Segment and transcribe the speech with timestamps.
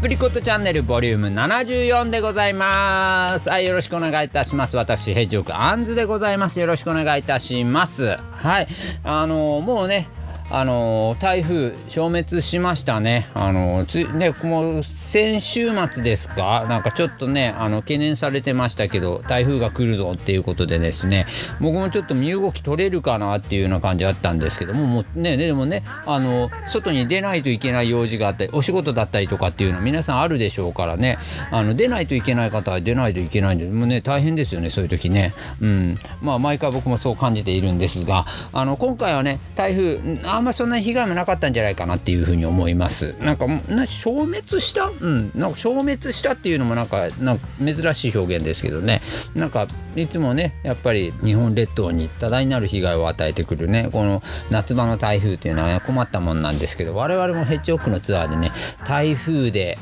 [0.00, 3.50] プリコットチャンネルボリューム74でございます。
[3.50, 4.78] はいよろしくお願いいたします。
[4.78, 6.58] 私ヘッジオクアンズでございます。
[6.58, 8.16] よろしくお願いいたします。
[8.16, 8.68] はい
[9.04, 10.08] あのもうね
[10.50, 13.28] あの台風消滅しましたね。
[13.34, 16.66] あのつねもう先週末ですか？
[16.68, 21.26] なんかちょっとねあの懸念されてましたけど台風が来るぞっていうことでですね
[21.60, 31.18] 僕もちょっと身動き取れるかなっていうような感じあったんですけどももうねでもねあの外に出ないといけない用事があったりお仕事だったりとかっていうのは皆さんあるでしょうからね
[31.50, 35.32] あの出ないといけない方は出ないといけないんでもうね大変ですよねそういう時ね。
[35.60, 43.14] うんまあ毎回僕もそう感じているんですがあの今回はね台風あんまそんな被害もなかったんじゃないかなっていうふうに思います。
[43.20, 44.86] なんかな消滅した？
[44.86, 45.30] うん。
[45.34, 49.02] なんか消滅したっていうのもなんか珍しい表現ですけどね。
[49.34, 53.88] なんかいつもねやっぱり日本列島に多大なる被害を与えてくるね。
[53.92, 58.52] この夏場の台風っていうのは困ったもんなんですけど我々もヘッジオックのツアーでね
[58.86, 59.78] 台風で、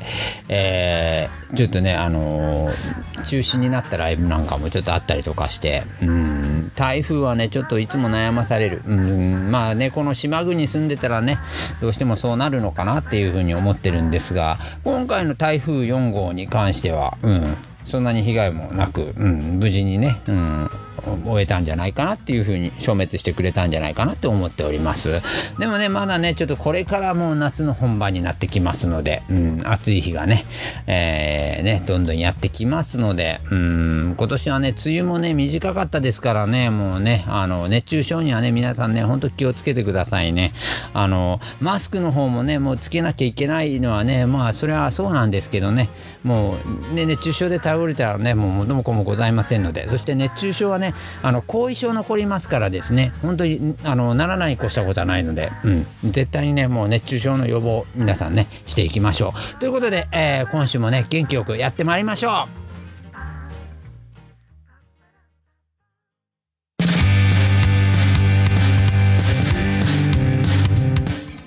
[0.47, 6.71] えー、ちょっとねあのー、中止になったライブなんかもちょっとあったりとかしてうん。
[6.75, 8.81] 台風はねちょっといつも悩まされる。
[8.85, 9.51] うん。
[9.51, 11.39] まあねこの島国に住んでたらね
[11.81, 20.69] どうしてもそうなるのかなっていうふうに思ってるんですが今回の台風4号に関しては、うん、そんなに被害もなく、うん、無事にね、うん、
[21.01, 25.21] 終えたんじゃないかなっていうふうに消滅してくれたんじゃないかなって思っております。
[25.59, 30.45] でもねまだねちょっとこれからもう夏の本番になってきますので、うん、暑い日がね,、
[30.87, 40.53] えー、ねどんどんやってきますので、うん、今年はね梅雨もね短かったですからねもうねあの熱中症にはね皆さんねほんと気をつけてくださいね。
[40.93, 45.89] あのマスクの方もねもうつけなきゃいけないのはねまあそれはそうなんですけどね
[46.23, 46.57] も
[46.91, 50.88] うね熱中症で倒れたらねもう元も子もございませんのでそして熱中症はね
[51.21, 59.59] あの後遺症残りますからですね本当にあのならない越したことはないので、うん、絶対にねもう熱中症の予防皆さんねしていきましょう。
[59.59, 62.68] ということで、えー、今週もね元気よくやってまいりましょう。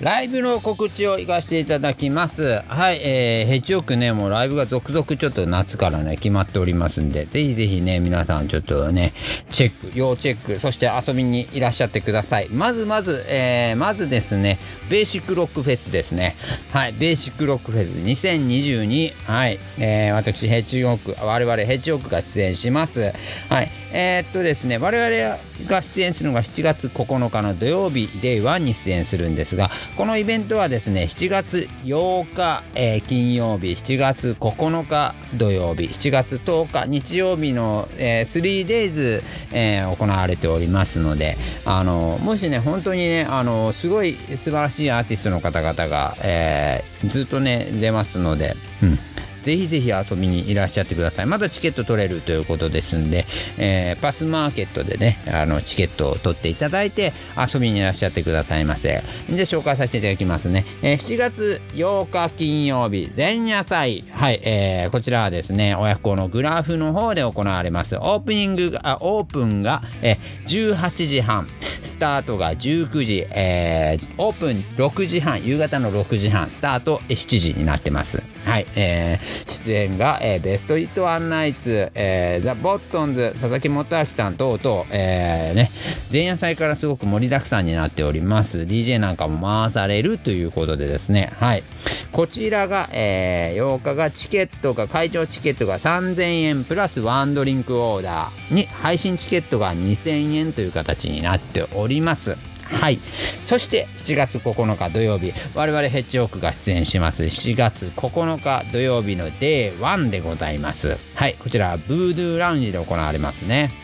[0.03, 2.61] ライブの告知を行かせていただきます。
[2.67, 9.13] はい、えー、ヘッジオクね、もうライブが続々ちょっと夏からね、決まっておりますんで、ぜひぜひね、皆さんちょっとね、
[9.49, 12.49] チェック、要チェック、そして遊びにいらっしゃってください。
[12.49, 14.59] まずまず、えー、まずですね、
[14.89, 16.35] ベーシックロックフェスですね。
[16.73, 17.87] はい、ベーシックロックフェス
[18.27, 19.13] 2022。
[19.23, 23.13] はい、えー、私、ヘッジオク、我々ヘッジオクが出演します。
[23.47, 25.39] はい、えー、っとですね、我々
[25.69, 39.21] が出演するのが7月9日の土曜日、デイ1に出演するんですが、このイベントはですね7月8日、えー、金曜日7月9日土曜日7月10日日曜日の、えー、3days、
[39.51, 48.97] えー、行われておりますのであのもしね本当にねあのすごい素晴らしいアーティストの方々が、えー、ずっとね出ますので、うん。
[49.43, 51.25] ぜひぜひ遊びにいらっしゃってください。
[51.25, 53.25] まだチケット取れるということですんで、
[53.57, 59.03] えー、パスマーケットでね、あの、チケットを取っていただいて遊びにいらっしゃってくださいませ。
[59.29, 60.65] で、紹介させていただきますね。
[60.81, 64.03] えー、7月8日金曜日、前夜祭。
[64.11, 67.95] はい、えー、こちらはですね、親子のグラフの方で行われます。
[67.97, 71.47] オープニングが、オープンが、えー、18時半。
[71.93, 78.23] スタートが19時、えー、オープン6時半、夕方の6時半、スタート7時になってます。
[78.53, 85.71] はい、えー、出演が、えー、ベストイットワンナイツ、えー、ザ・ボットンズ、佐々木元明さん等々、えー、ね、
[86.11, 88.59] 前夜祭からすごく盛りだくさんになっております。
[88.59, 91.63] DJ なんかも回されるということでですね、はい。
[92.11, 102.52] こちらが、えー、8日がチケットが、会場チケットが3000円プラスワンドリンクオーダーに配信チケットが2000円という形になっております。
[102.73, 102.99] はい。
[103.45, 105.33] そして7月9日土曜日。
[105.55, 107.23] 我々ヘッジオークが出演します。
[107.23, 110.97] 7月9日土曜日の Day1 でございます。
[111.15, 111.35] はい。
[111.39, 113.82] こちらブードゥーラウンジで行われますね。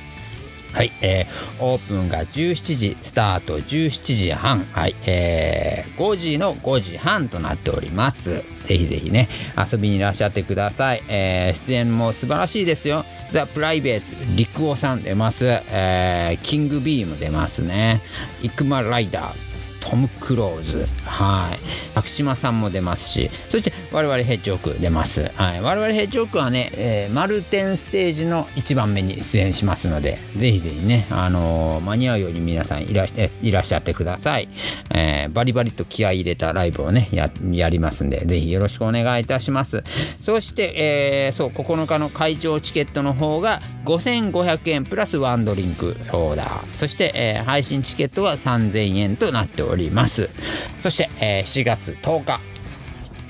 [0.74, 8.44] はい、えー、オープンが17時、スタート17時半、はい、えー、5時の5時半となっております。
[8.64, 11.04] ぜひぜひね、遊びにいらっしゃってください。
[11.10, 13.04] えー、出演も素晴らしいですよ。
[13.32, 14.06] ザ・プライベート、
[14.36, 15.46] 陸王さん出ます。
[15.48, 18.02] えー、キングビーム出ますね。
[18.44, 19.49] イクマライダー。
[19.80, 25.32] トム・クローズ、はい、徳島さんも出ますし、そして我々ヘッジオーク出ます。
[25.36, 34.50] はい、我々ヘッジオークはね、えー、マルテンステージの1番目に出演しますので、ぜひぜひね、あのー、間に合うように皆さんいらしいらっしゃってください。
[34.94, 39.84] えー、バリバリと気合い入れたライブをね、ややりますんで、ぜひよろしくお願いいたします。
[40.24, 46.78] そして、えー、そう、9日の会場チケットの方が5500円プラスワンドリンクオーダー。
[46.78, 49.69] そして、えー、配信チケットは3000円となっております。
[49.70, 50.30] おります。
[50.78, 52.40] そして、えー、7月10日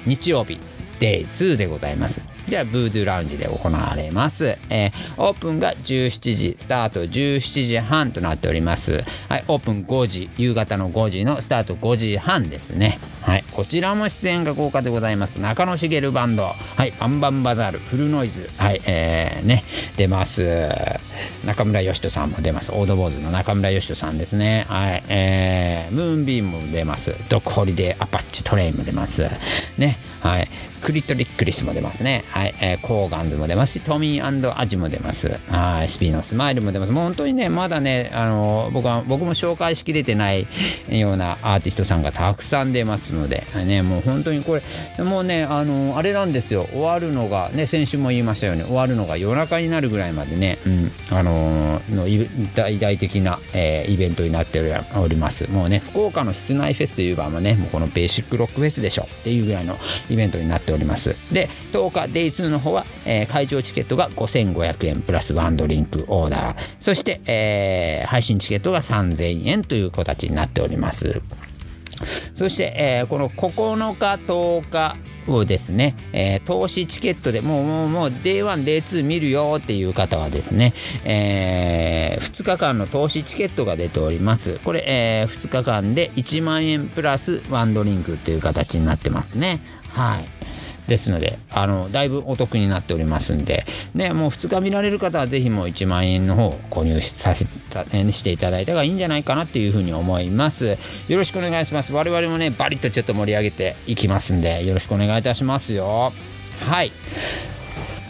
[0.06, 0.59] 日曜日
[1.00, 2.21] Day 2でございます。
[2.49, 9.03] じゃあブードゥラウンジで行われます、えー、オープンが17時スタート17時半となっております。
[9.27, 12.99] はいオープン5時夕方の5時のスタート5時半ですね。
[13.21, 15.39] はいこちらも出演が豪華でございます。
[15.39, 16.43] 中野茂バンド。
[16.43, 18.49] はいバンバンバザールフルノイズ。
[18.57, 19.63] はいえー、ね
[19.95, 20.43] 出ます。
[21.45, 22.71] 中村義人さんも出ます。
[22.71, 24.65] オードボーズの中村義人さんですね。
[24.67, 27.13] はいえー、ムーンビームも出ます。
[27.29, 29.29] ドッグホリデーアパッチトレイも出ます。
[29.77, 29.99] ね。
[30.21, 30.48] はい
[30.81, 32.24] クリトリックリスも出ますね。
[32.30, 32.54] はい。
[32.62, 35.39] えー、コーガンズも出ますし、トミーアジも出ます。
[35.48, 35.89] はい。
[35.89, 36.92] スピーのスマイルも出ます。
[36.92, 40.48] もう本当にね、まだね、あの、僕は、僕も紹介しきれてない
[40.89, 44.60] ようなアーティストさんがたくさん出ますので、ね、もう本当にこ
[44.98, 46.68] れ、もうね、あの、あれなんですよ。
[46.71, 52.06] 終わるのが、ね、先週も言いましたように、終わるのが夜中になるぐらいまでね、うん、あのの
[52.56, 54.60] 大々的な、えー、イベントになって
[54.95, 55.50] おります。
[55.51, 59.77] もうね、福岡の室内フェスといえば、もうね、もうこのベーシックロックフェスでしょっていうぐらいの
[60.09, 71.21] イベントになっておりますで10日 Day2 の方は、えー、会場チケットが5500円プラスワンドリンクオーダーそして、えー、配信チケットが3000円という形になっております
[72.33, 74.95] そして、えー、この9日10日
[75.27, 80.73] をですね、えー、投資チケットでもうもうもう Day1、Day2 見るよっていう方はですね、
[81.03, 84.59] えー、2日間の投資チケットが出ております。
[84.59, 89.61] これ、えー、2日間で1万円プラスワンドリンクっていう形になってますね。
[89.99, 90.25] はい。
[90.87, 100.77] ですので、あの、だいぶお得になっておりますんで、ね、もう2日見られる方はぜひもう1万円の方購入させた、していただいた方がいいんじゃないかなっていうふうに思います。
[101.09, 101.93] よろしくお願いします。
[101.93, 106.13] 我々もね、バリッとちょっと盛り上げていきますんで、よろしくお願いいたしますよ。
[106.61, 106.91] はい。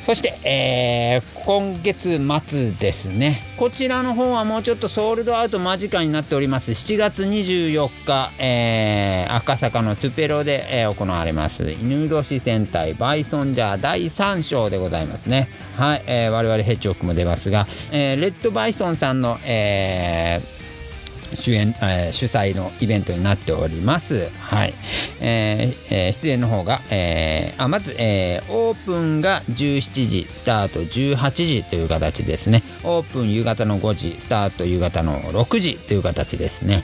[0.10, 3.44] そして、えー、今月末ですね。
[3.58, 6.72] こちらの方はもうちょっとソールドアウト間近になっております。
[6.72, 11.70] 7月24日、えー、赤坂のトゥペロで、えー、行われます。
[11.74, 15.48] 犬年戦隊バイソンジャー第3章でございますね。
[15.78, 20.59] はい、えー、我々ヘッジホックも出ますが、えー、レッドバイソンさんの、えー
[21.36, 24.30] 主演、えー、主催のイベントになっております。
[24.40, 24.74] はい。
[25.20, 32.64] えーえー、出演の方が、えー、あまず、えー、オープンが17時、スタート18時という形ですね。
[32.84, 36.84] オープン夕方の5時、スタート夕方の6時という形ですね。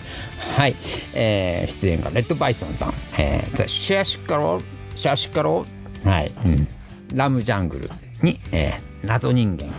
[0.56, 0.76] はい。
[1.14, 4.62] えー、出演がレッドバイソンさん、えー、シェアシカロ
[4.96, 5.66] シェアシカロ
[6.04, 6.32] はい。
[6.46, 6.68] うん。
[7.14, 7.90] ラムジャングル
[8.22, 9.70] に、えー、謎人間、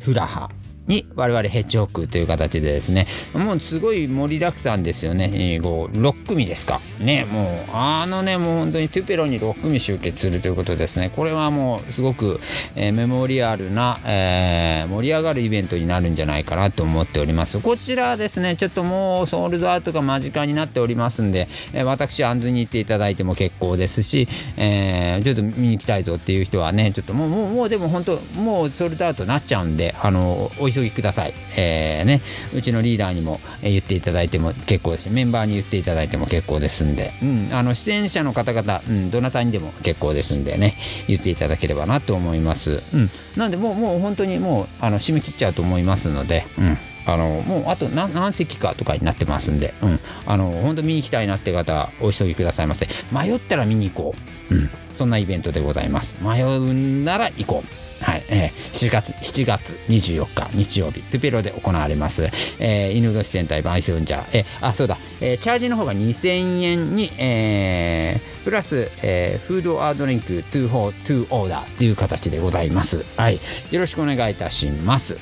[0.00, 0.50] フラハ、
[0.92, 3.06] に我々ヘッジホックという形でですね。
[3.34, 5.30] もうすごい盛りだくさんですよね。
[5.62, 6.80] 6組ですか。
[7.00, 11.10] ねもうあのねもう本当にトゥペロに6組集結するということですね。
[11.14, 12.40] これはもうすごく、
[12.76, 17.58] えー、メモリアルな、えー、盛り上がるイベントになるんじゃないかなと思っております。
[17.58, 24.28] こちらですねちょっともうソールドアウトが間近になっておりますんで、えー、私安全に行っていただいても結構ですし、
[24.58, 31.34] え、ちょっと見に行きたいぞっていう人はねちょっともうもうもうでも本当もうソールドアウトになっちゃうんであのお急ぎください。
[31.56, 32.22] えー、ね、
[32.54, 40.74] うちのリーダーにも言っていただいても結構ですし、メンバーに言っていただいても結構ですんで、うん、あの、出演者の方々、うん、どなたにでも結構ですんでね、
[41.06, 42.82] 言っていただければなと思います。
[42.92, 43.10] うん。
[43.36, 46.78] なんで、もう、もう本当にもう、あの、締め切っちゃうと思いますので、うん。
[47.04, 52.86] あのもうあと何席かとかになってますんで、うん、あの本当見に行きたいなって方お急ぎくださいませ。
[53.12, 54.14] 迷ったら見に行こ
[54.50, 56.16] う、うん、そんなイベントでございます。
[56.24, 57.91] 迷うなら行こう。
[58.02, 62.28] はい、えー、7月、7月24日日曜日、トゥペロで行われます、
[62.58, 73.04] えー、犬年戦隊バイスンジャー、えー、あ、そうだ、えー、チャージの方が2000円に、えー、プラス、えー、フードアードリンク2 4 2オーダーという形でございます。
[73.16, 73.40] はい、
[73.70, 75.16] よろしくお願いいたします。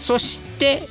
[0.00, 0.82] そして、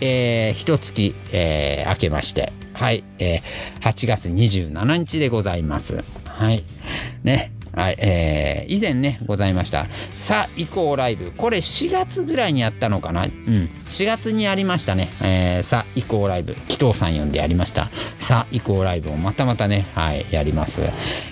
[0.00, 6.02] えー、一月、えー、明けまして、はい、えー、8月27日でございます。
[6.24, 6.64] はい。
[7.22, 7.51] ね。
[7.74, 9.86] はい、えー、以前ね、ございました。
[10.14, 11.30] さあ、以降ライブ。
[11.32, 13.24] これ4月ぐらいにやったのかな？
[13.24, 13.30] うん。
[13.88, 15.08] 4月にやりましたね。
[15.22, 16.54] えー、さあ、以降ライブ。
[16.68, 17.90] 紀藤さん呼んでやりました。
[18.18, 20.82] さあ、以降ライブをまたまたね、はい、やります。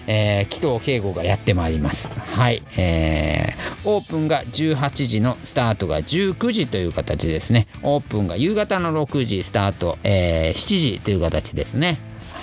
[0.06, 2.09] えー、紀藤敬吾がやってまいります。
[2.09, 7.66] はい、えー、オープンが18時のスタートが19時という形ですね。
[7.82, 11.99] オープンが夕方の6時スタート、えー、7時という形ですね。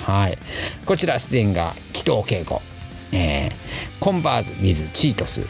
[0.05, 0.37] はい。
[0.85, 2.61] こちら出演が紀藤敬吾。
[3.17, 3.53] えー、
[4.00, 5.41] コンバーズ・ウィズ・チートス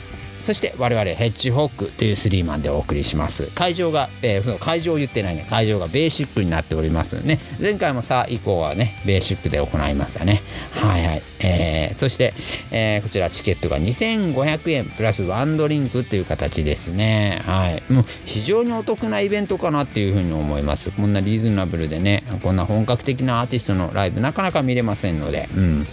[0.48, 3.48] そして我々ヘッジホックというスリーマンでお送りします。
[3.48, 5.46] 会場が、えー、その会場を言ってないね。
[5.50, 7.42] 会場がベーシックになっておりますね。
[7.60, 10.42] 前回もさ以降はねベーシックで行いましたね。
[10.72, 12.34] はいはい、えー、そして、
[12.72, 14.86] えー、こちらチケットが2500円。
[14.86, 17.42] プラスワンドリンクという形ですね。
[17.44, 17.84] はい。
[17.92, 20.92] もう非常にお得なイベントかなっていうふうに思います。
[20.92, 25.50] こんなリーズナブルでねこんな本格的なアーティストのライブなかなか見れませんので。
[25.54, 25.88] うん。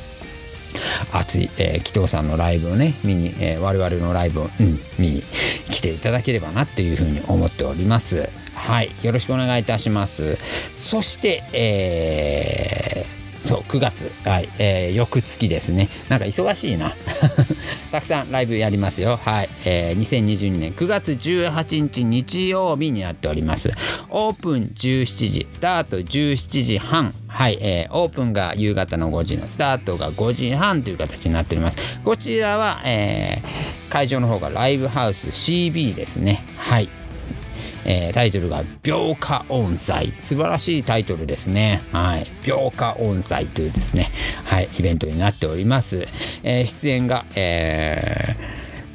[1.13, 5.23] 熱い、えー、紀藤さんのライブをね見に、えー、我々のライブを、うん、見に
[5.71, 8.29] 来ていただければなというふうに思っております。
[8.55, 10.37] はいよろしくお願いいたします。
[10.75, 15.89] そしてえーそう9月、はいえー、翌月ですね。
[16.09, 16.97] なんか忙しいな。
[17.93, 19.21] たくさんライブやりますよ。
[19.23, 23.71] はい、えー、2022年9月18日日曜日になっております。
[24.09, 27.15] オープン17時スタート17時半。
[27.29, 31.99] はい、えー、オープンが夕方の5時のスタートが5時半という形になっております。
[32.05, 36.45] こちらは、えー、会場の方がライブハウス CB ですね。
[36.57, 36.89] はい。
[37.85, 41.83] えー、タイトルが「病化音祭」素晴らしいタイトルですね。
[41.93, 44.11] はい、病化音祭というですね、
[44.45, 46.07] はい、イベントになっております。
[46.43, 48.37] えー、出演が、え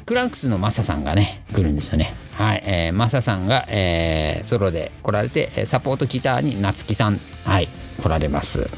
[0.02, 2.14] ー、クランクスのマサさんがね来るんですよね。
[2.32, 7.68] はい、えー、マサさんが、えー、ソロで来られてサポートギターに夏木さん、はい、
[8.02, 8.68] 来られます。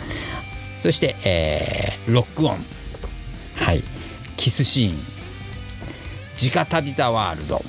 [0.80, 2.64] そして、えー、ロックオン、
[3.54, 3.84] はい、
[4.36, 4.98] キスシーン、
[6.42, 7.62] 直旅ザワールド。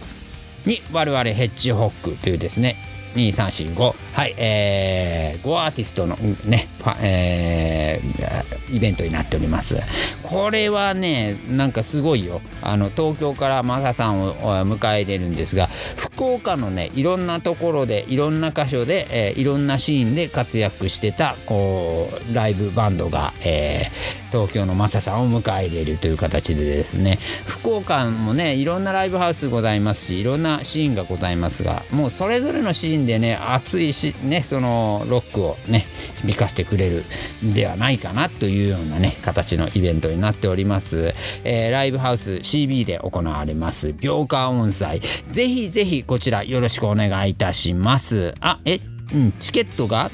[0.66, 2.76] に我々ヘッジホックというですね
[3.16, 6.16] 2345はいえー、5アーティストの
[6.46, 6.68] ね、
[7.02, 9.78] えー、イベントになっております。
[10.22, 12.42] これはねなんかすごいよ。
[12.62, 15.68] あの東京からマサさんを迎え入れるんですが
[15.98, 27.18] 福岡のねいろんなところでいろんな箇所で、えー、いろんなシーンで活躍してたこうライブバンドが、えー、東京のマサさんを迎え入れるという形でですね。
[27.48, 35.86] 福岡もねいろんなライブハウスございますしいろんなシーンがございますがもうそれぞれのシーンでね熱いしねそのロックをね
[36.22, 37.04] 響かせてくれる
[37.46, 43.94] んではないかなというようなね形のイベントになっております、えー、ライブハウス CB で行われます。
[43.94, 48.34] 秒間音祭ぜひぜひこちらよろしくお願いいたします。
[48.40, 48.80] あえ
[49.14, 50.10] うんチケットが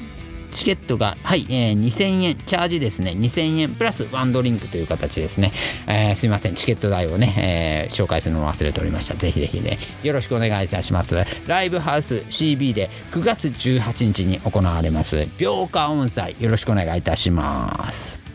[0.50, 5.52] チケットが、はい、えー、2000円、チャージですね、2000円プラスワンドリンクという形ですね。
[5.86, 9.14] えー、すいません、チケット代をね、えー、紹介するのを忘れておりました。
[9.14, 11.16] ぜひぜひね、よろしくお願いいたします。
[11.46, 18.29] ライブハウス CB で9月18日に行われます、秒間音祭、よろしくお願いいたします。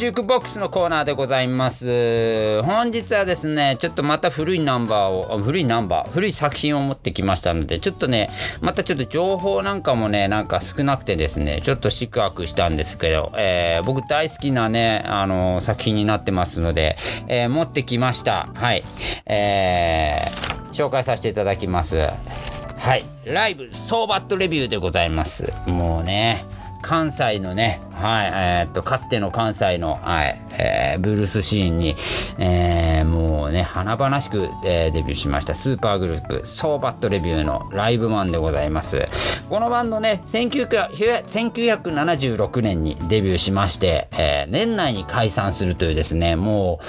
[0.00, 2.62] ジュークボックスのコーナーでございます。
[2.62, 8.30] 本日はですね、ちょっとまた古いナンバーを、古いナンバー、古い作品を持ってきましたので、ちょっとね、
[8.62, 16.96] またちょっと情報なんかもね、なんか少なくてですね、ちょっとシクワクしたんですけど、えー、僕大好きなね、あの、作品になってますので、
[17.28, 18.48] えー、持ってきました。
[18.54, 18.82] はい。
[19.26, 21.98] えー、紹介させていただきます。
[21.98, 23.04] はい。
[23.26, 25.52] ライブ、ソーバットレビューでございます。
[25.66, 26.46] もうね、
[26.82, 31.94] 関西のね、はい、えー、っと、かつての関西の、はい、えー、ブルースシーンに、
[32.38, 39.04] えー、もうね、華々しく、えー、デビューしましたスーパーグループ、ソーバットレビューのライブマンでございます。
[39.48, 46.80] このバンドね、1976年にデビューしまして、えー、年内に解散するというですね、も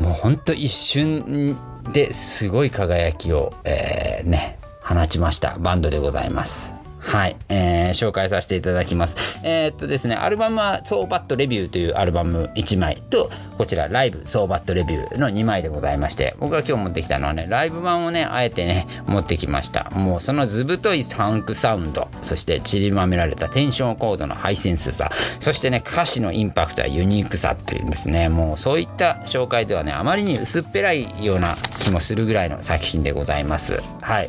[0.00, 1.56] う、もうほんと一瞬
[1.92, 6.87] ですごい輝きを、えー、ね、放ちましたバンドでございます。
[7.08, 9.16] はい、えー、紹介させていただきます。
[9.42, 19.88] えー、っとですね、アルバムはソーバットレビューというアルバム1枚と、こちらライブソーバットレビューの2枚でございまして、僕が今日持ってきたのはね、ライブ版をね、あえてね、持ってきました。
[19.94, 25.10] もうその図太いファンクサウンド、そして散りばめられたテンションコードのハイセンスさ、
[25.40, 33.82] そしてね、歌詞のインパクトやユニークさっていうんですね、もうそういった紹介ではね、あまりに薄っぺらいような気もするぐらいの作品でございます。
[34.02, 34.28] はい。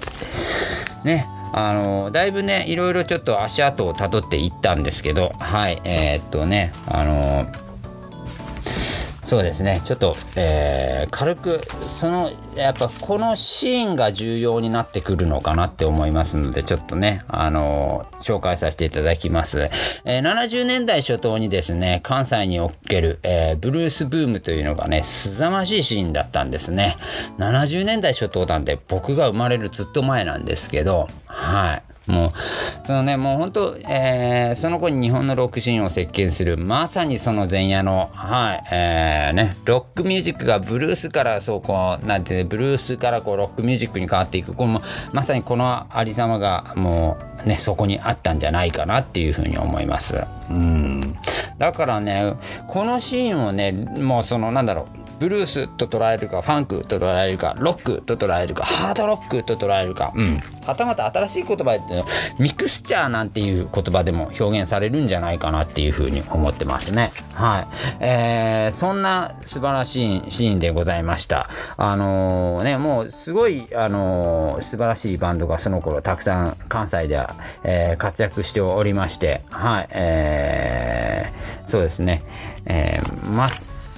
[1.04, 7.46] ね、あのだいぶねいろいろちょっと足跡をたどっていったんですけどはいえー、っとねあの
[9.29, 11.62] そうですねちょっと、えー、軽く
[11.96, 19.70] そのやっぱこのシーンが重要になってくるのかなって思いますのでちょっとねあのー、紹介させていただきます、
[20.03, 26.98] えー、70年代初頭にですね関西における、えブルースブームというのがね凄まじいシーンだったんですね。
[27.38, 31.08] 70年代初頭なんで僕が生まれるずっと前なんですけど
[31.50, 32.32] はいもう、
[32.86, 44.82] そのね、もう本当、えー、その子に日本のロックシーンを席巻する、まさにその前夜の、はい、えー、ね、ロックミュージックがブルースから、そう、こう、なんてね、ブルースからこう、ロックミュージックに変わっていく、この、
[45.13, 50.25] まさにこのありさまが、もう、ね、そこにあったんじゃないかなっていうふうに思います。
[50.50, 51.15] うん。
[51.60, 52.34] だからね、
[52.68, 62.04] このシーンをね、もうその、なんだろう、ブルースと捉えるかファンクと捉えるかロックと捉えるかハードロックと捉えるか、うん、はたまた新しい言葉で
[62.40, 67.12] ミクスチャーなんていう言葉でも表現されるんじゃないかなっていうふうに思ってますね。
[67.34, 67.68] はい。
[68.00, 71.50] えー、そんな素晴らしいシーンでございました。
[71.78, 82.24] あのー、ね、もうすごい、あのー、素晴らしいバンドがその頃たくさん関西では、えー、活躍しておりまして、はい、えー、そうですね、
[82.66, 83.50] えー、ま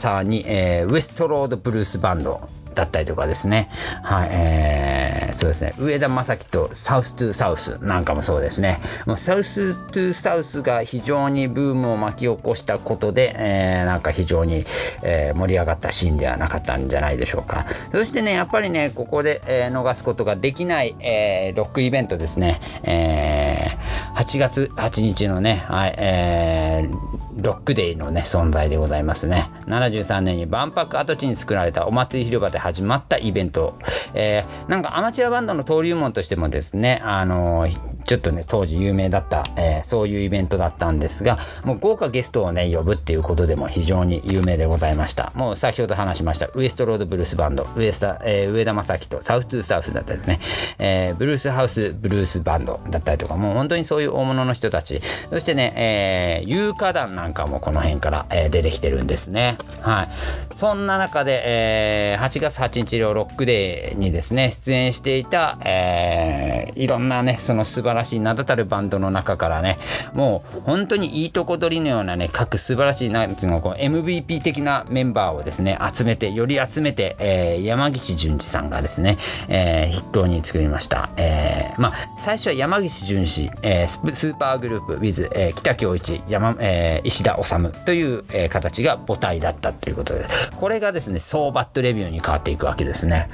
[0.01, 2.41] さに、えー、ウエストロードブルースバンド
[2.75, 3.69] だったりとかですね。
[4.03, 5.73] はい、えー、そうですね。
[5.77, 8.79] 上田正樹とサウストゥサウスなんかもそうですね。
[9.05, 14.65] もうサウストゥサウスが非常にブームを巻き起こしたことで、えー、なんか非常に、
[15.03, 17.65] えー、盛り上がったシーンではなかったんじゃないでしょうか。
[17.91, 22.61] そしてね、やっぱりね、ここで、えー、逃すことができない、えー、ロックイベントですね。
[22.83, 29.49] えー、8月8日のね、はい、えー、ロックデイのね、存在でございますね。
[29.67, 33.77] 73年に万博跡地に作られたお祭り広場で始まったイベント、
[34.13, 45.31] えー、なんかアマチュアバンドの登竜門としてもですね、あのー、ちょっとね、当時有名だった、えー、そういうイベントだったんですが、もう豪華ゲストをね、呼ぶっていうことでも非常に有名でございました。
[45.35, 50.39] もう先ほど話しました、ウエストロードブルースバンド、ウエスタ、えー、上田正樹とサウストゥーサウスだったですね、
[50.79, 59.50] えー、ブルースハウスブルースバンドだったりとか、もう本当にそういう大物の人たち、そしてね、えー、有価団なんかもこの辺から、えー、出てきてるんですね。
[59.81, 60.07] はい。
[60.53, 69.77] そんな中で、えー、8月8日のロックデーにですね、出演していた、えー、いろんなね、その素晴らしい名だたるバンドの中からね、
[70.13, 79.17] もう本当にいいとこ取りのようなね、各素晴らしい、なんていうの、こう MVP 的なメンバーをですね、集めて、より集めて、えー、山岸淳二さんがですね、
[79.47, 81.09] えー、筆頭に作りました。
[81.17, 90.25] えー、まあ、最初は山岸淳二、えー、スーパーグループ with、えー、北京一、山、えー、石田治という、えー、形が母体だったということで、
[90.59, 93.27] これがですね、ソーバットレビューに変わっていくわけですね。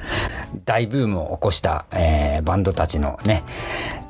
[0.64, 3.44] 大ブームを起こした、えー、バンドたちのね、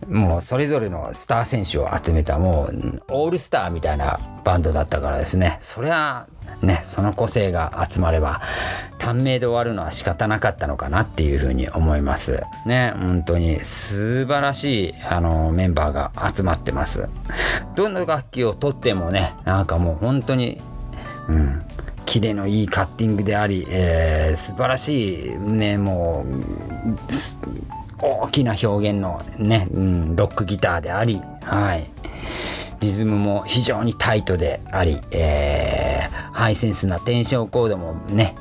[0.09, 5.59] もうそれぞれのスター選手を集めたもうオールスターみたいなバンドだったからですね。
[5.61, 6.27] そりゃ
[6.63, 8.41] ね、その個性が集まれば
[8.99, 12.43] 短命で終わるのは仕方なかったのかなっていうふうに思います。
[12.67, 17.09] ね、本当に素晴らしいあのメンバーが集まってます。
[17.77, 20.61] どの楽器をとってもね、なんかもう本当に、
[21.29, 21.63] うん、
[22.09, 26.97] キレのいいカッティングであり、えー、素晴らしいねもう
[28.01, 31.85] 大きな表現のね、うん、ロックギターであり、はい、
[32.81, 38.35] リズムも非常にタイトであり、えー、ハイセンスなテンションコードもね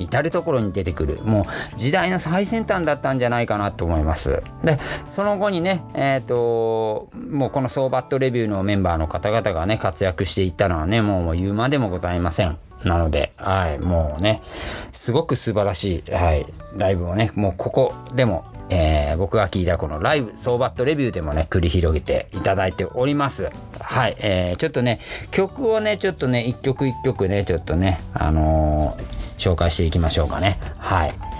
[0.00, 4.42] 至る所に出てくるもう時代の最先端だったんじゃないかなと思います。
[4.64, 4.80] で
[5.14, 12.58] その後にねえっ、ー、ともうこのソーバットレビューのメンバーの方々がね活躍していったのはねもう言うまでもございません。
[12.84, 14.42] なので、はい、もうね、
[14.92, 23.50] すごく素晴らしい、はい、ライブをね、もうここでも、えー、僕が聞いたこのライブ、ソーバットレビューでもね、繰り広げていただいております。
[23.80, 29.04] はい、えー、ちょっとね、曲をね、ちょっとね、一曲一曲ね、ちょっとね、あのー、
[29.38, 30.58] 紹介していきましょうかね。
[30.78, 31.31] はい。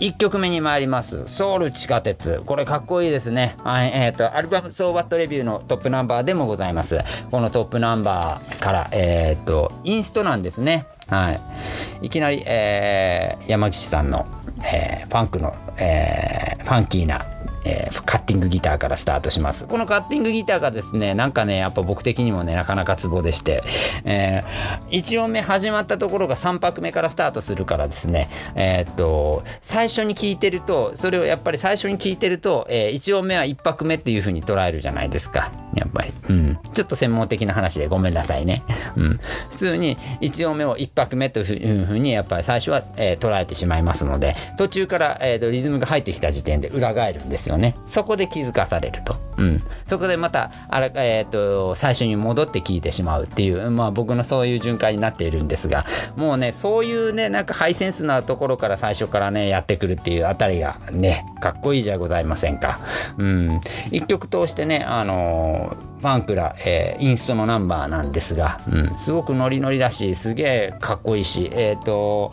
[0.00, 1.26] 1曲目に参ります。
[1.28, 2.42] ソウル地下鉄。
[2.44, 3.56] これかっこいいですね。
[3.62, 6.98] はい、えっ、ー、と、アルバムソーバットレビューのトップナンバーでもございます。
[7.30, 10.86] このトップナンバーから、えっ、ー、と、インストなんですね。
[11.08, 12.06] はい。
[12.06, 14.26] いきなり、えー、山岸さんの、
[14.72, 17.24] えー、ファンクの、えー、ファンキーな
[17.64, 19.66] えー、カッティングギターからスタートします。
[19.66, 23.62] このカッティングギターがですね、なんかね、やっぱ僕的にもね、なかなかツボでして、
[24.04, 35.52] えー、1音目始まったところが3拍目からスタートするからですね、えー、っと、最初に聞いてると、それをやっぱり最初に聞いてると、えー、1音目は1拍目っていう風に捉えるじゃないですか。
[35.74, 36.12] やっぱり。
[36.28, 36.58] うん。
[36.74, 38.62] ちょっと専門的な話でごめんなさいね。
[38.96, 39.20] うん。
[39.50, 47.76] 普通に1音目を1拍目という風に、やっぱり最初は、え、捉えてしまいますので、途中から、えーと、リズムが入ってきた時点で裏返るんですよね。
[47.86, 49.16] そこで気づかされると。
[49.36, 49.62] うん。
[49.84, 55.84] そこでまた、あら、えっ、ー、と、最初に戻って聞いてしまうっていう、まあ僕のそういう循環になっているんですが、
[56.16, 62.80] もうね、そういうね、なんかハイセンスなところから最初からね、やってくるっていうあたりがね、かっこいいじゃございませんか。
[63.18, 63.60] うん。
[63.90, 72.32] 一曲通してね、あのファンクラ、えー、インストのナンバーなんですが、うん、すごくノリノリだし、すげえかっこいいし、えっ、ー、と、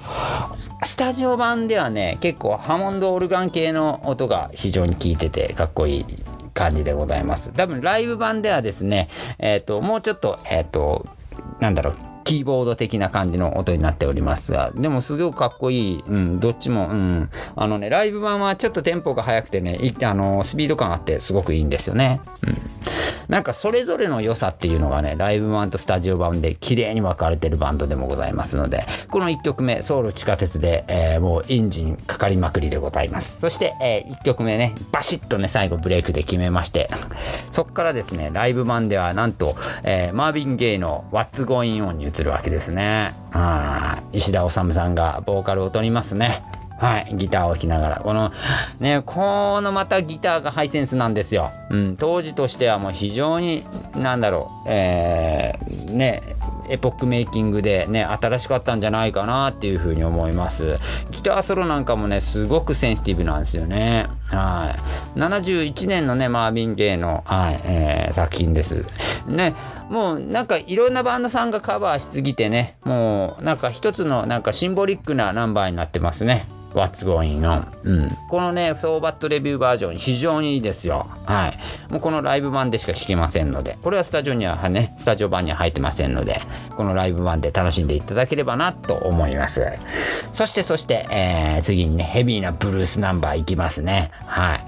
[0.84, 6.06] スタジオ版ではね、結構ハモンドオルガン系の音が非常に効いててかっこいい
[6.54, 7.52] 感じでございます。
[7.52, 11.06] 多分ライブ版ではですね、えっ、ー、と、もうちょっと、えっ、と、
[11.60, 11.96] なんだろう、
[12.30, 22.22] キーボード的な感じの音になっておりますが、でもすごくかっこいい、うん、どっちも、うん、あのね、ライブ版はちょっとテンポが速くてね、あの、スピード感あってすごくいいんですよね。
[22.44, 22.80] うん
[23.30, 33.39] なんかそれぞれの良さっていうのがね、ライブ版とスタジオ版で綺麗に分かれてるバンドでもございますので、この1曲目、ソウル地下鉄で、えー、もうエンジンかかりまくりでございます。
[33.39, 36.89] そして、えー、1曲目ね、バシッとね、最後ブレイクで決めまして、
[37.52, 43.13] そっからですね、ライブ版ではなんと、えー、マービン・ゲイの What's Going On に移るわけですね。
[43.32, 46.43] あ石田治さんがボーカルを取りますね。
[46.79, 47.99] はい、ギターを弾きながら。
[47.99, 48.32] この、
[48.79, 51.51] ね、このまたギターがハイセンスなんですよ。
[51.69, 53.65] うん、当時としてはもう非常に、
[53.97, 56.23] なんだろう、えー、ね、
[56.69, 60.77] エポックメイキングでね、新しかったんじゃないかなっていうふうに思います。
[61.12, 64.08] ギターソロなんかもね、すごくセンシティブなんですよね。
[64.27, 64.77] は
[65.15, 65.19] い。
[65.19, 68.86] 71年のね、マービン・ゲイの、はい、えー、作品です。
[69.27, 69.53] ね、
[69.89, 76.47] もうなんかいろんなバンドさんがカバーしすぎてね、もうなんか一つのなんかシンボリックなナンバーになってますね。
[76.73, 81.08] What's Going On、うん、このね、ソーバットレビューバージョン非常にいいですよ。
[81.25, 81.91] はい。
[81.91, 86.39] もうこのライブ版でしか弾けませんので、これはスタジオにはね、スタジオ版には入ってませんので、
[86.78, 89.65] このライブ版で楽しんでいただければなと思います。
[90.32, 94.12] そしてそして、えー、次にね、ヘビーなブルースナンバーいきますね。
[94.25, 94.60] はい。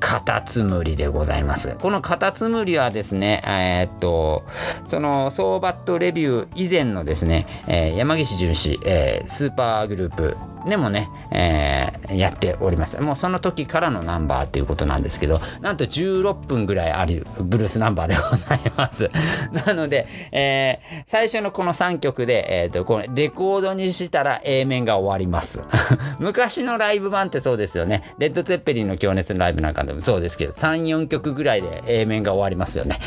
[0.00, 1.76] カタツムリでございます。
[1.78, 4.44] このカタツムリはですね、えー、っと、
[4.86, 10.36] その、ソーバットレビュー以前のですね、えー、山岸純氏、えー、スーパーグループ、
[10.66, 13.02] でもね、えー、やっておりました。
[13.02, 19.10] もうその時からのナンバーっていうことなんですけど、なんと16分ぐらいあるブルースナンバーでございます。
[19.66, 25.62] なので、えー、最初のこの3曲で、えっ、ー、と、このレコードにしたら A 面が終わります。
[26.18, 28.14] 昔のライブ版ってそうですよね。
[28.18, 32.98] レッド・ツェッペリンの情熱のライブなんかでもそうですけど、3、4曲ぐらいで A 面が終わりますよね。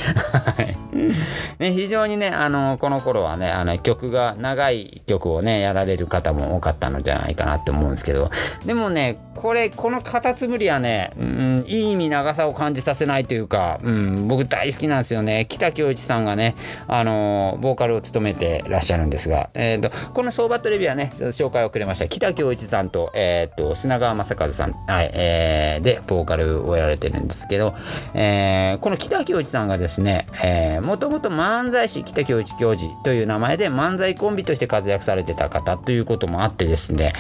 [1.60, 8.32] ね非常にね、あの、この頃はね、あの曲が長い曲をね、やられる方も多かったのじゃないかかなって思うんですけど、
[8.66, 15.46] でもね、これ、このカタツムリはね、うん、いい意味長さを感じさせないというか、うん、僕大好きなんですよね。
[15.50, 16.56] 北京一さんがね、
[16.88, 22.08] あの、ボーカルを務めてらっしゃるんですが、えっ、ー、と、このソーバットレビューはね、紹介をくれました。
[22.08, 27.76] 北京一さんと、えっ、ー、と、砂川正和さん、はい、えー、で、ボーカルをやられてるんですけど、
[28.14, 37.14] えー、この北京一さんがですね、えー、もともと漫才師北京一教授という名前で漫才コンビとして活躍されてた方ということもあってですね、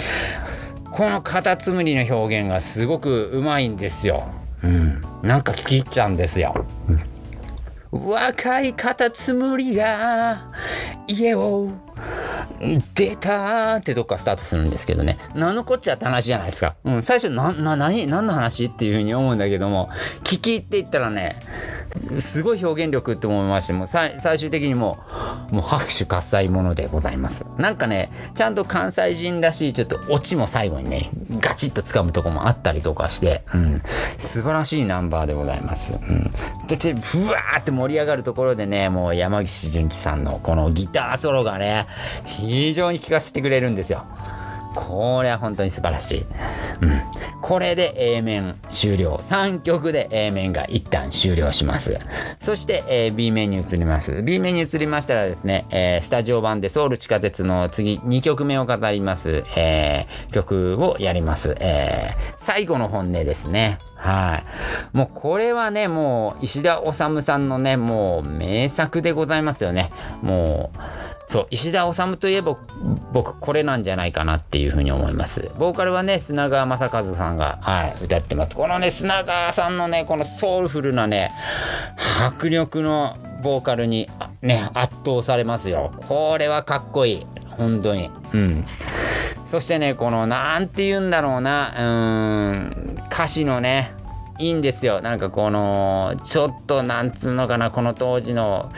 [0.91, 4.29] このカタツムリの表現がすごくうまいんですよ。
[4.63, 5.01] うん。
[5.23, 6.65] なんか聞き入っちゃうんですよ。
[7.91, 10.51] 若いカタツムリが
[11.07, 11.69] 家を
[12.93, 15.17] 出たーってどっかスタートするんですけどね。
[15.35, 16.75] 何のこっちゃって話じゃないですか。
[16.83, 19.89] うん、最初、な、な、何、何の話っていうふうに思うんだけども、
[20.23, 21.41] 聞きっていったらね、
[22.19, 24.99] すごい表現力って思いましてもう最終的にも
[25.51, 33.81] うもう拍手喝采ものでございますなんかねちゃんと関西人らしいちょっとオチも最後にねガチッと掴むとこもあったりとかして、うん、
[34.17, 36.29] 素晴らしいナンバーでございます、うん、
[36.67, 41.82] 途中ふわーって盛り上がるところでねもう山岸純喜さんのこのギターソロがね
[42.25, 44.05] 非常に聴かせてくれるんですよ
[44.75, 46.25] これは本当に素晴らしい。
[46.81, 47.01] うん。
[47.41, 49.19] これで A 面終了。
[49.23, 51.97] 3曲で A 面が一旦終了します。
[52.39, 54.23] そして、え、B 面に移ります。
[54.23, 61.55] B 面に移りましたらですね、え、スタジオ版でソウル地下鉄の次2曲目を語ります、えー、曲をやります。
[61.59, 63.79] えー、最後の本音ですね。
[64.03, 64.43] は
[64.93, 64.97] い。
[64.97, 69.91] もうこれはね、もう石田治さんのね、もう名作でございますよね。
[70.21, 72.57] もう、そう、石田治といえば
[73.13, 75.49] 僕これなんじゃないかなっていうふうに思います。
[75.57, 78.57] ボーカルはね、砂川正和さんが、はい、歌ってます。
[78.57, 81.31] このね、砂川さんのね、このソウルフルなね、
[82.19, 84.09] 迫力のボーカルに
[84.41, 85.93] ね、圧倒されますよ。
[86.09, 87.27] これはかっこいい。
[87.57, 88.09] 本当に。
[88.33, 88.65] うん。
[89.45, 93.93] そしてね、この、なんて言うんだろうな、うーん、歌詞のね、
[94.39, 95.01] いいんですよ。
[95.01, 98.71] なんかこの、ちょっとなんつうのかな、この当時の、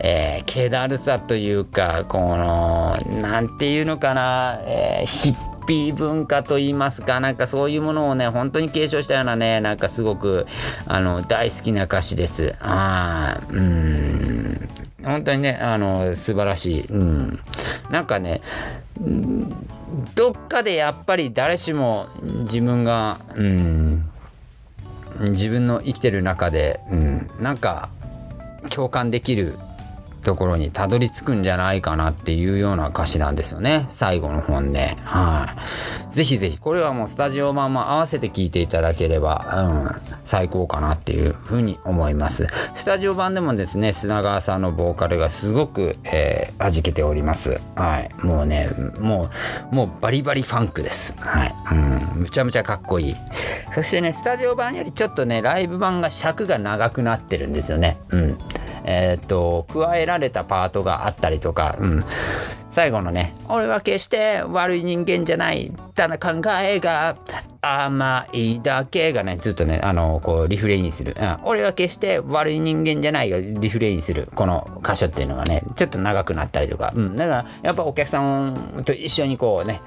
[0.00, 10.46] えー、気だるさというか、この、なんていうのかな、えー、ヒッピー文化と言いますか、なんかそういうものをね、本当に継承したようなね、なんかすごく、
[10.86, 12.54] あの、大好きな歌詞です。
[12.60, 14.83] ああ、うん。
[15.04, 16.86] 本当にね、あの、素晴らしい。
[16.86, 17.38] うん。
[17.90, 18.40] なんかね、
[20.14, 22.08] どっかでやっぱり誰しも
[22.42, 24.04] 自分が、うん、
[25.30, 27.88] 自分の生きてる中で、うん、なんか
[28.70, 29.56] 共感できる
[30.24, 33.86] ところにたどり着くんじゃないかなっていうような歌詞なんですよね。
[33.88, 34.96] 最後の本で。
[35.04, 35.54] は
[36.10, 36.14] い。
[36.14, 40.14] ぜひぜひ、これはもうスタジオ版も合わせて聴いていただければ、うん。
[40.24, 42.46] 最高かなっていうふうに思います。
[42.74, 47.60] スタジオ版でもですね砂川さんのボーカルがすごく、えー、弾けております。
[47.76, 48.10] はい。
[48.24, 49.30] もうねも
[49.70, 51.14] うもうバリバリファンクです。
[51.20, 51.54] はい。
[51.72, 51.74] う
[52.18, 52.22] ん。
[52.22, 53.16] むちゃむちゃかっこいい。
[53.74, 57.98] そしてねスタジオ版よりちょっとねライブ版が尺が長くなってるんですよね。
[58.10, 58.38] うん。
[58.84, 62.04] えっ、と加えられたパートがあったりとか、うん、
[62.74, 65.70] 最後のね、俺は決して悪い人間じゃない。
[65.94, 67.16] ただ考えが
[67.60, 71.16] 甘いだけがね、ずっとね、あの、こう、リフレインする。
[71.18, 74.28] うん、俺は決して悪い人間じゃないがリフレインする。
[74.34, 76.92] この箇所っていうのがね、ちょっと長くなったりとか。
[76.94, 77.16] うん。
[77.16, 79.80] だから、やっぱお客さんと一緒にこうね、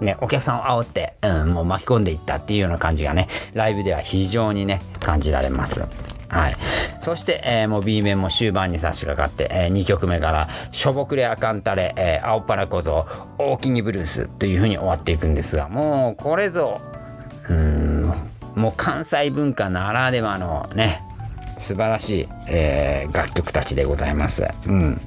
[0.00, 6.11] ね、お客さんを煽って、うん、もう巻き込んでいったっていうような感じがね、ライブでは非常にね、感じられます。
[6.32, 6.56] はい。
[7.00, 13.06] そして、えー、もう B 面も終盤に差し掛かって、えー、2曲目から、しょぼくれあかんたれ、えー、青っぱら小僧、
[13.38, 16.80] 大きにブルースという風に終わっていくんですが、もうこれぞ、
[17.50, 18.12] うん、
[18.56, 21.02] もう関西文化ならではのね、
[21.58, 24.48] 素晴らしい、えー、楽曲たちでございます。
[24.66, 25.00] うん。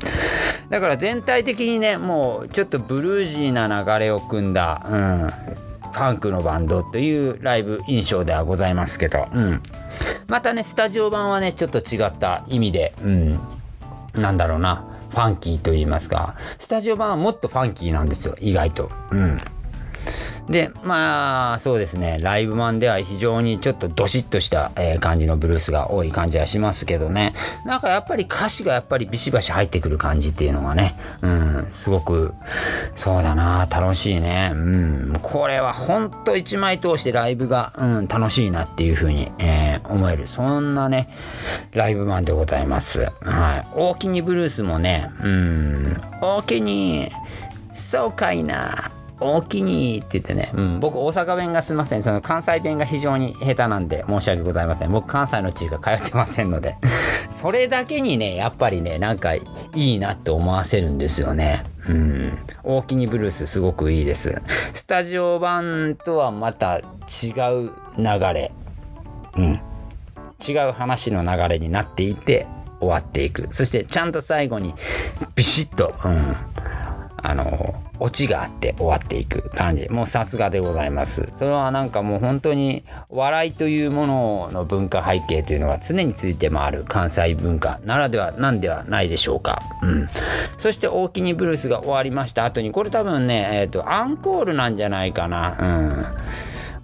[0.69, 5.33] だから全体的にね、もうちょっとブルージーな流れを組んだ、うん、
[5.95, 9.61] ファンクのバンドというライブ印象ではございますけど、うん。
[10.27, 13.39] またね、スタジオ版はね、ちょっと違った意味で、うん、
[14.13, 18.91] なんだろうな、ファンキーと言いますか、スタジオ版はもっとファンキーなんですよ、意外と。
[19.11, 19.39] うん。
[20.49, 27.33] で、まあ、そうですね、ライブマンでは非常にちょっとドシッとした、え、感じのブルースが多い感じはしますけどね、
[27.65, 32.33] なんかやっぱり歌詞がやっぱりビシバシ入ってくる感じっていうのがね、うん、すごく、
[32.95, 34.51] そうだな、楽しいね。
[34.53, 41.09] うん、これはほんと一枚通してライブが、うん、楽しいなっていうふうに、えー、思える、そんなね、
[41.73, 43.05] ライブマンでございます。
[43.21, 43.67] はい。
[43.73, 47.11] 大きにブルースもね、うん、大きに、
[47.73, 48.91] そうかいな。
[49.19, 54.91] おおきにって言ってね、うん、僕大阪弁がすみません、その関西弁が非常に下手なんで申し訳ございません。
[54.91, 56.75] 僕関西の地域が通ってませんので、
[57.31, 59.41] それだけにね、やっぱりね、なんかい
[59.73, 61.63] いなって思わせるんですよね。
[61.87, 62.37] うん。
[62.63, 64.41] 大きにブルースすごくいいです。
[64.73, 66.81] スタジオ版とはまた違
[67.53, 68.51] う流れ。
[69.37, 69.59] うん。
[70.47, 72.45] 違う話の流れになっていて
[72.79, 73.53] 終わっていく。
[73.53, 74.73] そしてちゃんと最後に
[75.35, 76.35] ビシッと、うん。
[77.29, 79.87] あの、オチがあって終わっていく感じ。
[79.89, 81.29] もうさすがでございます。
[81.33, 89.61] それはなんかもう本当に笑いというものの文化背景というのが常についてもある関西文化ならではなんではないでしょうか。
[89.81, 90.07] うん。
[90.57, 95.57] そして大きにブルースが終わりました後に、これ多分ね、えっ、ー、と、アンコールなんじゃないかな。
[95.59, 96.05] うん。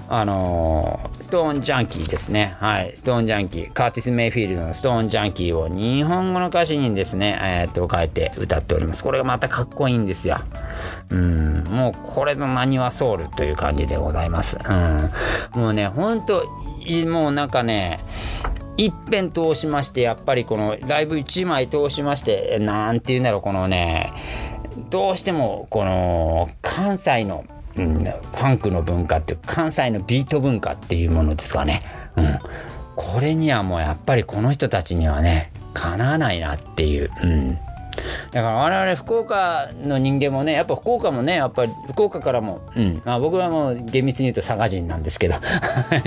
[0.09, 2.57] あのー、ストーンジャンキーですね。
[2.59, 2.91] はい。
[2.93, 3.71] ストーンジャンキー。
[3.71, 9.01] カーティス・メイフィールドのストーンジャンキーを日本語の歌詞にですね、えー、っと、変えて歌っております。
[9.01, 10.39] これがまたかっこいいんですよ。
[11.09, 14.59] うん、もうこれの何はソウルという感じでございます。
[15.53, 15.61] うん。
[15.61, 16.45] もうね、ほんと、
[17.07, 18.01] もうなんかね、
[18.75, 24.11] 一遍通しまして、やっぱりこのライブ1枚通しまして、なんて言うんだろう、このね、
[24.89, 27.45] どうしてもこの関西の
[27.77, 31.83] うん、ファンクの文化って関西のビート文化っていうものですかね、
[32.15, 32.39] うん、
[32.95, 37.57] これにはもうやっぱりこの人たちにはねかなわないなっていう、うん、
[38.31, 43.01] だから我々福岡の人間もねやっぱ福岡もねやっぱり福岡からも、うん。
[43.05, 45.35] まあ、僕はもう厳密に言うと佐賀人なんですけど。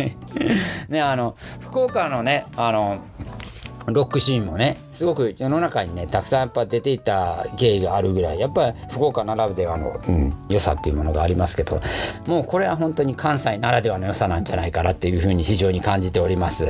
[0.89, 2.99] ねあの福岡のねあの
[3.87, 11.81] ロックシーンもねすごく世の中にねたくさんやっぱ出ていた経緯があるぐらいやっぱり福岡ならではの、うん、良さっていうものがありますけど
[12.27, 16.65] もうこれは本当に関西ならではの良さなんじゃないかなっていうふうに非常に感じております。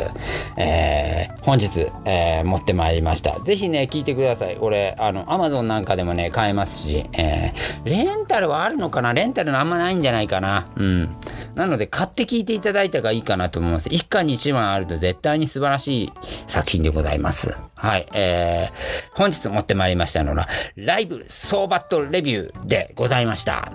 [0.56, 3.38] えー、本日、えー、持ってまいりました。
[3.40, 4.58] ぜひね聞いてください。
[4.60, 9.12] 俺あの Amazon なんかでもね買えますし、えー、レンタルはあるのかな？
[9.12, 10.66] レンタルのあんまないんじゃないかな。
[10.76, 11.16] うん。
[11.54, 13.88] なので買って聞いていただいた方がいいかなと思います。
[13.88, 16.12] 一巻に一番あると絶対に素晴らしい
[16.46, 17.56] 作品でございます。
[17.74, 18.08] はい。
[18.12, 23.72] えー、本日持ってまいりましたのは、ライブ総バットレビューでございました。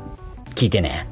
[0.56, 1.06] 聞いてね。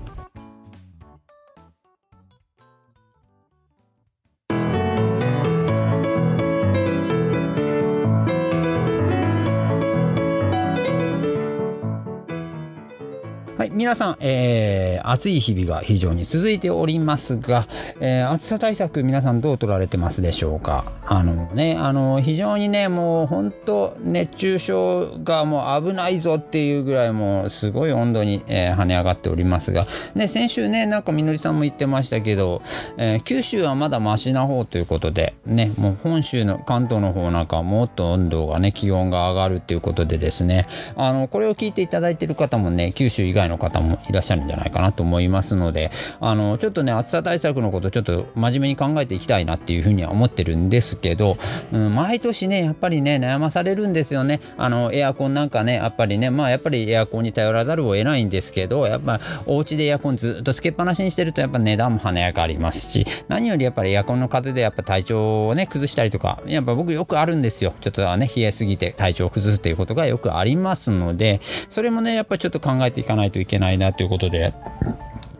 [13.77, 17.67] 皆さん、えー、暑い日々が非常に続いておりますが、
[17.99, 20.91] えー、暑さ対策皆さんどう取られてますでしょうか？
[21.05, 29.85] あのね、あの、非常にね、もう本当熱中症がもう危ないぞっていうぐらいもうすごい温度に、えー、跳ね上がっておりますが、
[30.15, 32.63] ね、先週ね、なんかみのりさんも言ってましたけど、
[32.97, 51.37] えー、九州はまだマシな方ということで、ね、もう本州の関東の方なんかもっと温度がね、気温が上がるっていうことでですね、あの、これを聞いていただいている方もね、九州以外の方方もいらっしゃるんじゃないかなと思いますので、あの、ちょっとね、暑さ対策のことちょっと真面目に考えていきたいなっていうふうには思ってるんですけど、
[51.71, 54.39] うん、毎年ね、やっぱりね、悩まされるんですよね。
[54.57, 67.73] あの、エアコンなんかね、やっぱりね、まあやっぱりエアコンに頼らざるを得ないんですけど、やっぱお家でエアコンずっとつけっぱなしにしてるとやっぱ値段も華やかありますし、何よりやっぱりエアコンの風でやっぱ体調をね、崩したりとか、やっぱ僕よくあるんですよ。
[67.79, 74.53] ちょっとね、冷えすぎて体調を崩すっていうことがよくありますので、それもね、やっぱちょっと考えていかないといけないなということで、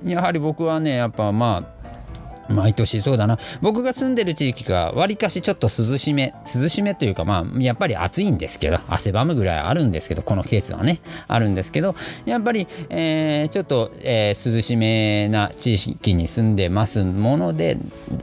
[0.03, 1.77] やはり僕はね、やっぱまあ、
[2.49, 3.37] 毎年そうだな。
[3.61, 17.77] 僕が住んでる地域がわりかしちょっと涼しめ涼しめというかまあやっぱり暑いんですけど汗ばむぐらいあるんですけどこの季節はねあるんですけどやっぱり、えー、ちょっと、えー、涼しめな地域に住んでますもので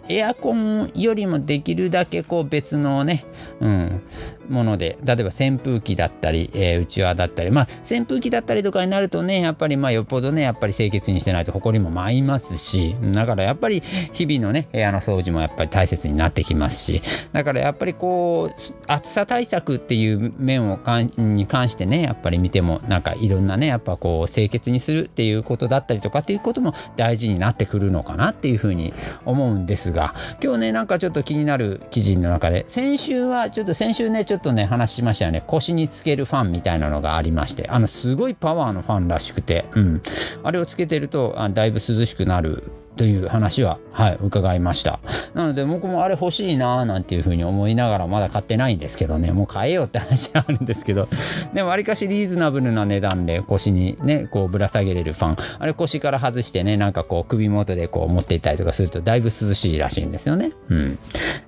[0.09, 3.25] エアコンよりもできるだけこう別のね、
[3.61, 4.03] うん、
[4.49, 13.81] もので例えば扇風機だったり、えー、うちわだったりまあ扇風機だったりとかになるとねやっぱりまあよっぽどねやっぱり清潔にしてないと埃も舞いますしだからやっぱり
[14.13, 17.03] 日々のね部屋の掃除もやっぱり大切になってきますし
[17.33, 28.93] だからやっぱりこう暑さ対策っていう面をかんに関してねやっぱり見てもなんかいろんなねやっぱこう清潔にするっていうことだったりとかっていうことも大事になってくるのかなっていうふうに
[29.25, 35.43] 思うんですが今日ねなんかちょっと気になる記事の中で先週はちょっと先週ねちょっとょっとね話しましたよね。
[35.47, 37.69] 腰につけるファンみたいなのがありまして。
[37.69, 40.03] あのすごいパワーのファンらしくて、うん、
[40.43, 45.01] あれをつけてるとあだいぶ涼しくなるという話は、はい、伺いました。
[45.35, 51.09] なので僕もあれ欲しいなーなんていうふうに思いながらまだ買ってないんですけどね、もう買えようって話はあるんですけど、
[51.53, 60.53] でもわりかしリーズナブルな値段で腰にね、こうぶら下げれるファン、あれ腰から外してね、なんかこう首元でこう持っていったりとかするとだいぶ涼しいらしいんですよね。
[60.69, 60.99] うん。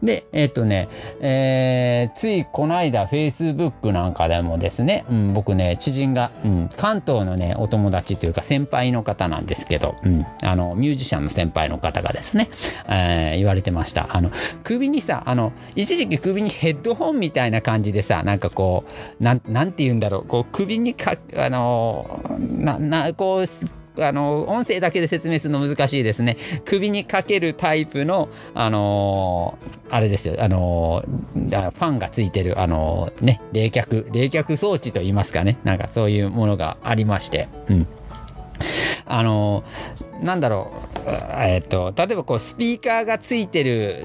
[0.02, 0.88] で、えっ、とね、
[1.20, 12.48] えー、ついこの間 Facebook なんかでもですね、うん、僕ね、知人が、うん、関東のね、お友達というか先輩の方なんですけど、うん、あの、ミュージシャンの先輩の方がですね、
[12.88, 14.16] えー、言われてました。
[14.16, 14.30] あの、
[14.64, 18.84] 首にさ、あの、一時期首にヘッドホンみたいな感じでさ、なんかこ
[19.20, 23.46] う、なん、なんて言うんだろう、こう、首にか、あの、な、な、こう、
[23.98, 26.36] あの音声だけで説明するの難しいですね。
[26.64, 37.86] 首にかけるタイプの、あのー、あれですよ、あのー、ファンがついてる、あのー、ね、冷却、冷却装置といいますかね、なんかそういうものがありまして、うん。
[39.06, 39.64] あの
[40.22, 40.72] なんだろ
[41.06, 44.04] う、えっと、例えばこうスピーカーがついてる、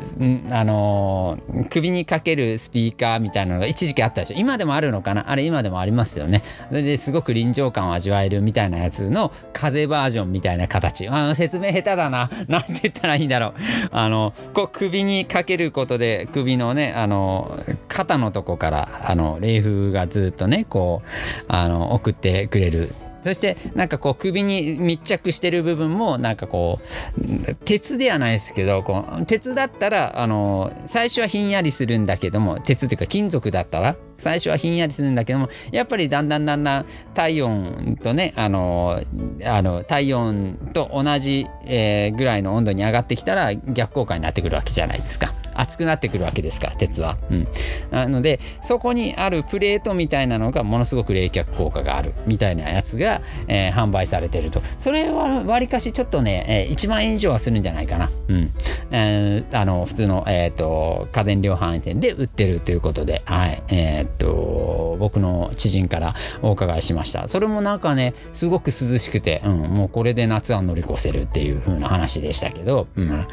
[0.51, 1.37] あの
[1.69, 4.37] 首にかけるスピーカーみたいなのが一時期あったでしょ。
[4.37, 5.29] 今でもあるのかな？
[5.29, 6.43] あれ今でもありますよね。
[6.71, 11.07] ですごく臨場感を味わえるみたいなやつの風バージョンみたいな形。
[11.07, 12.29] あの説明下手だな。
[12.47, 13.53] なんて言ったらいいんだろう。
[13.91, 21.09] あのこう首にかけることで首のねあの肩のとこからあの冷風がずっとねこう
[21.47, 26.79] あの送ってくれるそしてなんかこう首に密着してる部分もなんかこ
[27.17, 39.01] う鉄ではないですけどこう鉄だったらあの最初はひんやりするんだけども鉄というか金属だったら最初はひんやりするんだけどもやっぱりだんだんだんだん体温とねあの
[39.45, 45.33] あの体温と同じ、え、ぐらいの温度に上がってきたら逆効果になってくるわけじゃないですか。
[45.53, 47.17] 熱くなってくるわけですから鉄は。
[47.29, 47.47] うん、
[47.91, 54.61] なのでそこにあるプレートみたいなのがものすごく冷却効果があるみたいなやつが、えー、販売されてると。
[54.77, 58.11] それはわりかしちょっとね、えー、1万円以上はするんじゃないかな。
[58.27, 58.51] うん。
[58.91, 63.63] えー、あの普通の、えーと、家電量販店で売ってるということで、はい。
[63.69, 67.27] えーと、僕の知人からお伺いしました。
[67.27, 73.27] それもなんかねすごく涼しくて、うん、もうこれで夏は乗り越せるっていう風な話でしたけど、うん、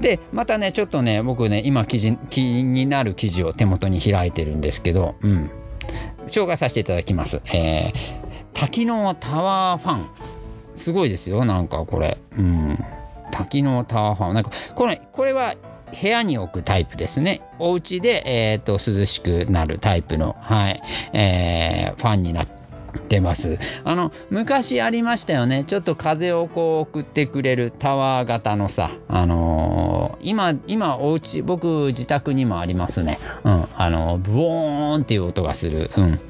[0.00, 5.50] でまたねちょっとね僕ね今記事気になる記事を手元に開いてるんですけど、うん、
[6.26, 7.40] 紹介させていただきます。
[7.52, 7.92] えー、
[8.52, 10.08] 多機能タワーファン
[10.74, 12.18] すごいですよなんかこれ。
[12.36, 12.78] うん
[13.30, 15.54] 多機能タワーファンなんかこれこれは
[16.00, 17.40] 部屋に置くタイプですね。
[17.58, 22.63] お家で、えーと、涼しくなるタイプの、はいえー、ファンになって
[23.08, 23.58] 出ます。
[23.84, 25.64] あの昔ありましたよね。
[25.64, 33.18] ちょっと風をこう送ってくれるタワー型のさあのー、今今お家僕自宅にもありますね。
[33.44, 33.64] うん。
[33.76, 35.90] あのブオーンっていう音がする。
[35.96, 36.20] うん。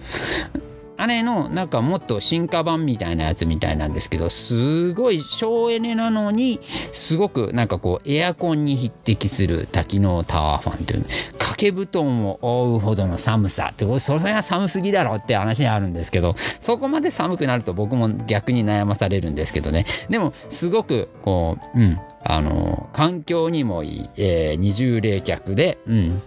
[0.96, 6.60] あれのなんかもっと進化版みたいなやつみたいなんですけどすごい省エネなのに
[6.92, 19.86] すごくなんかこうエアコンに匹敵する多機能タワーファンという掛け布団を覆うほどの寒さってそれは寒すぎだろって話あるんですけどそこまで寒くなると僕も逆に悩まされるんですけどね。
[20.08, 26.22] でもすごくこううんあの環境にもいい、えー、二重冷却でうん。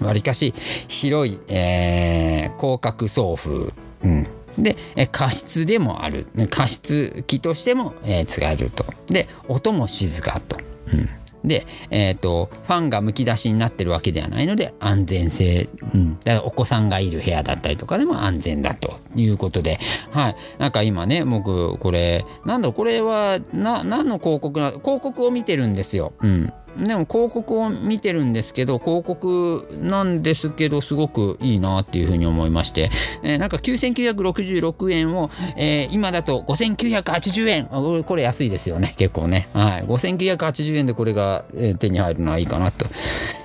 [0.00, 0.52] わりかし
[0.88, 3.72] 広い、えー、広角送風。
[4.02, 4.26] うん。
[4.58, 6.26] で、え加湿でもある。
[6.50, 8.84] 加湿器としても、えー、使えると。
[9.08, 10.56] で音も静かと。
[10.92, 11.08] うん。
[11.46, 18.98] で、えーと、ファンがむき出しになってるわけではないので安全性、うん、だからお子さんがいる部屋だったりとかでも安全だと。
[19.14, 19.78] いうことで、
[20.10, 26.12] はい、なんか今ね僕これなんだこれはな何の広告な広告を見てるんですよ。
[26.20, 32.90] うんでも広告を見てるんですけど広告なんですけどすごくいいなっていうふうに思いまして、
[33.22, 38.04] えー、なんか9966円を、えー、今だと5980円。
[38.04, 38.94] これ安いですよね。
[38.96, 41.44] 結構ね、はい、5980円でこれが
[41.78, 42.86] 手に入るのはいいかなと。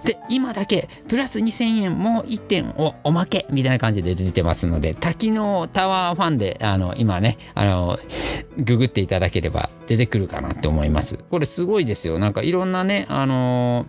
[0.03, 7.99] で今だけプラス2000円もう1点おおまけみたいな感じで出てますので多機能タワーファンであの今ねあの
[8.57, 11.17] ググっていただければ出てくるかなって思います。
[11.17, 12.17] これすごいですよ。
[12.17, 13.85] なんかいろんなねああの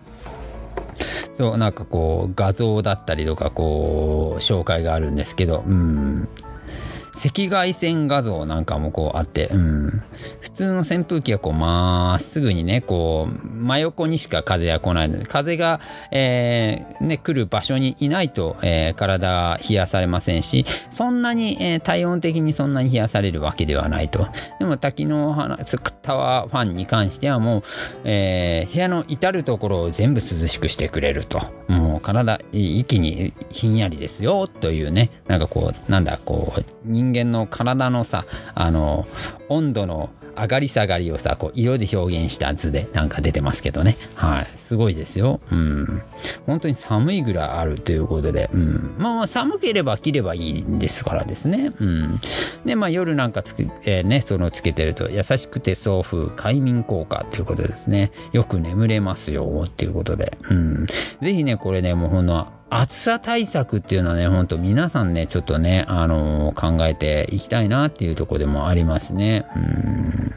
[1.33, 6.29] そうなんかこう画像だったりとかこう紹介があるんですけどうん。
[7.15, 10.03] 赤外線画像なんかもこうあって、うん、
[10.41, 15.79] 普通の扇風機はこうまっすぐにねこう真横にしか風が来ないので風が、
[16.11, 24.27] えー、ね、来る場所にいないと、えー、体が冷やされませんしそんなに、えー、体温的にそんなに冷やされるわけではないと。
[24.59, 25.57] でも滝の
[26.01, 27.63] タワーファンに関してはもう、
[28.03, 31.41] え部屋の至る所を全部涼しくしてくれると。
[31.67, 35.11] もう体一気にひんやりですよというね。
[35.27, 36.63] なんかこうなんだこう
[37.11, 38.25] 人間の体のさ
[38.55, 39.05] あの
[39.49, 43.97] 温度の上がり下がりをさこう色で表現した図でなんか出てますけどね。
[44.15, 44.47] はい。
[44.57, 45.39] すごいですよ。
[45.51, 46.01] うん。
[46.47, 51.71] 本当に寒いぐらいあるということで、うん、まあ寒ければ着ればいいんですからですね。
[51.79, 52.19] うん。
[52.65, 58.11] でまあ夜なんかつけ、えー、ねそのつけてると優しくて送風快眠効果っていうことですね。
[58.31, 60.37] よく眠れますよっていうことで。
[60.49, 60.87] うん。
[61.21, 62.47] 是非ねこれねもうほんの
[62.81, 69.45] 暑さ対策っていうのはね、ほんと皆さんね、ちょっとね、あのー、考えていきたいなっていうとこでもありますね。
[69.55, 70.31] うん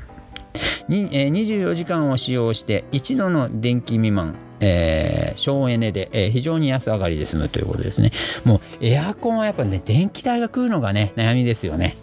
[0.88, 8.10] にえ、24時間を使用して1度の電気未満えー、省エネで、えー、非常に安上がりで済むということですね。
[8.44, 11.96] もうエアコンはやっぱね、電気代が食うのがね、悩みですよね。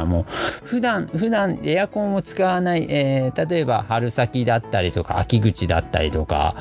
[0.00, 0.24] あ、もう
[0.64, 6.56] 普段、普段エアコンを使わない、えー、例えば春先だったりとか秋口だったりとか、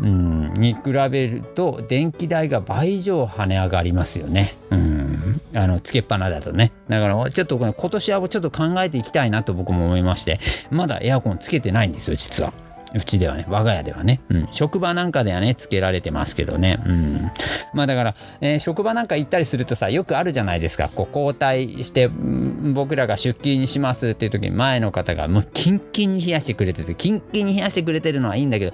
[0.00, 4.56] うん、に比べると電気代が倍以上跳ね上がりますよね。
[4.70, 6.72] うん、あの、つけっぱなだとね。
[6.88, 10.40] だからちょっと今年はちょっと考えていきたいなと僕も思いまして、
[10.70, 12.52] まだエアコンつけてないんですよ、実は。
[12.94, 17.30] うちではね、我が家ではね、うん、職場なんかではね、つけられてますけどね、うん。
[17.74, 28.72] まあだから、えー、職場なんか行ったりするとさ、よくあるじゃないですか、こう交代して、僕らが出勤しますっていう時に前の方がもうキンキンに冷やしてくれてて、キンキンに冷やしてくれてるのはいいんだけど、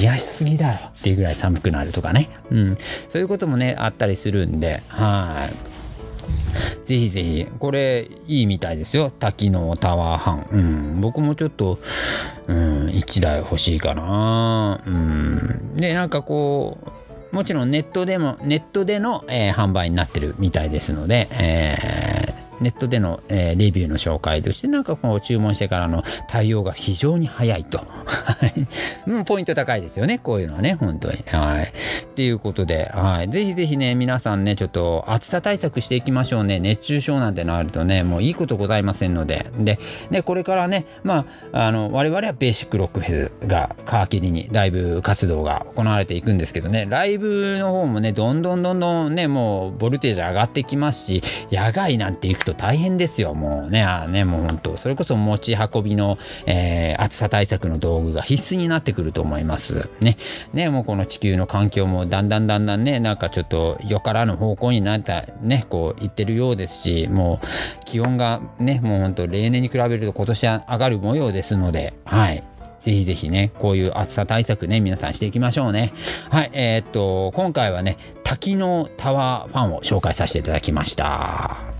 [0.00, 2.78] 冷やしすぎだろっていうぐらい寒くなるとかね、うん。
[3.08, 5.75] そういうこともね、あったりするんで、はい。
[6.84, 9.10] ぜひぜひ、これいいみたいですよ。
[9.10, 10.46] 多機能タワー班。
[10.52, 11.78] うん、僕もちょっと、
[12.46, 14.80] うん、1台欲しいかな。
[14.86, 15.76] うん。
[15.76, 16.78] で、なんかこ
[17.32, 27.78] う、もちろんネットでも、ネットでの、えー、販売になってるみたいですので、えーネットでの、えー、レビューの紹介としてなんかこう注文してからの対応が非常に早いと。
[27.78, 28.66] はい
[29.06, 30.18] うん、ポイント高いですよね。
[30.18, 31.22] こういうのはね、本当に。
[31.26, 31.64] はい。
[31.66, 33.28] っていうことで、はい。
[33.28, 36.60] ぜひぜひね、皆さんね、ちょっと暑さ対策していきましょうね。
[36.60, 39.46] 熱中症なんてなるとね、もういいことございませんので。
[39.58, 39.78] で、
[40.10, 43.76] でこれからね、まあ、あの、我々はベーシックロックフェスが
[44.06, 56.16] 皮切りにライブ活動が行われていくんですけどね、ライブの方もね、どんどんどんどんね、もうボルテージ上がってきますし、野外なんて行くと大変ですよ、もうね、あね、もう本当、それこそ持ち運びの、
[56.46, 59.90] えー、暑さ対策の道具が必須になってくると思います。
[60.00, 60.16] ね、
[60.54, 67.46] ね、もうこの地球の環境もだんだんだんだんね、なんかちょっとよからぬ方向になった、ね、こう言ってるようですし、もう
[67.84, 72.42] 気温がね、もう本当例年に比べると今年は上がる模様ですので、はい。
[72.78, 75.92] ぜひぜひね、こういう暑さ対策ね、皆さんしていきましょうね。
[76.30, 81.75] はい、えー、っと、今回はね、多機能タワーファンを紹介させていただきました。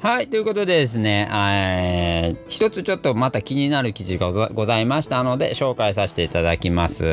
[0.00, 7.04] はい、ということでですね、えー、一つちょっとまた気になる記事がございましたので、紹介させていただきます。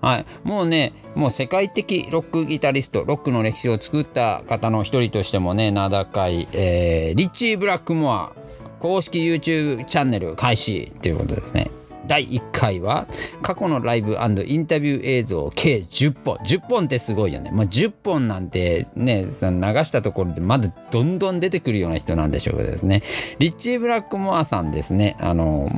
[0.00, 8.32] はい、もうね、もう世界的ロックギタリスト、ロックの歴史を作った方の一人としてもね、名高い、えー、リッチー・ブラックモア、
[8.80, 11.70] 公式 YouTube チャンネル開始ということですね。
[12.08, 13.06] 第1回は
[13.42, 16.36] 過去のライブインタビュー映像計10本。
[16.38, 23.02] 10本ってすごいよね、まあ、10本なんてね流したところでまだどんどん出てくるような人なんでしょうけどですね。
[23.38, 25.16] リッチー・ブラックモアさんですね。
[25.20, 25.68] あの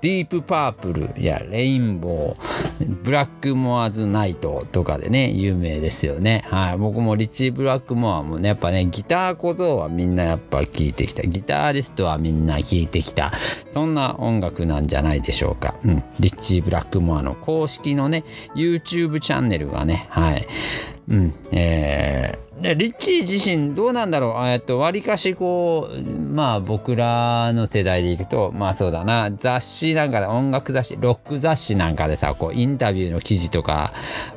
[0.00, 6.42] ディープパープルやレインボーブラックモアズナイトとかでね有名ですよね。
[6.46, 6.78] はい。
[6.78, 11.22] 僕もリッチー・ブラックモアもねやっぱねギター小僧はみんなやっぱ聴いてきた。
[11.22, 13.32] ギターリストはみんな聴いてきた。
[13.68, 15.73] そんな音楽なんじゃないでしょうか。
[15.84, 20.46] うん、リッチー・ブラックモアの公式のね、YouTube チャンネルがね、はい。
[21.06, 24.46] うん、えー、でリッチー自身どうなんだろう？
[24.48, 29.30] えっとわりかしこうまあ僕らの世代でいくとまあそうだな。
[29.36, 33.92] 雑誌なんかで音楽雑誌ロック雑誌なんかでさこうインタビューの記事とか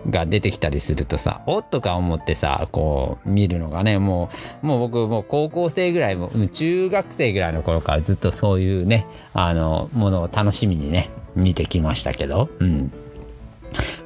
[0.09, 4.29] が出てきたりするとさおっとか思ってさこう見るのがねも
[4.61, 12.91] うもう僕もう高校生ぐらいも中学生ぐらいの頃からずっとそういうねあのものを楽しみにね見てきましたけど、うん。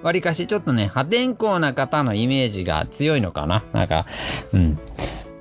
[0.04, 4.06] わりかしちょっとね、破天荒な方のイメージが強いのかななんか、
[4.54, 4.80] うん。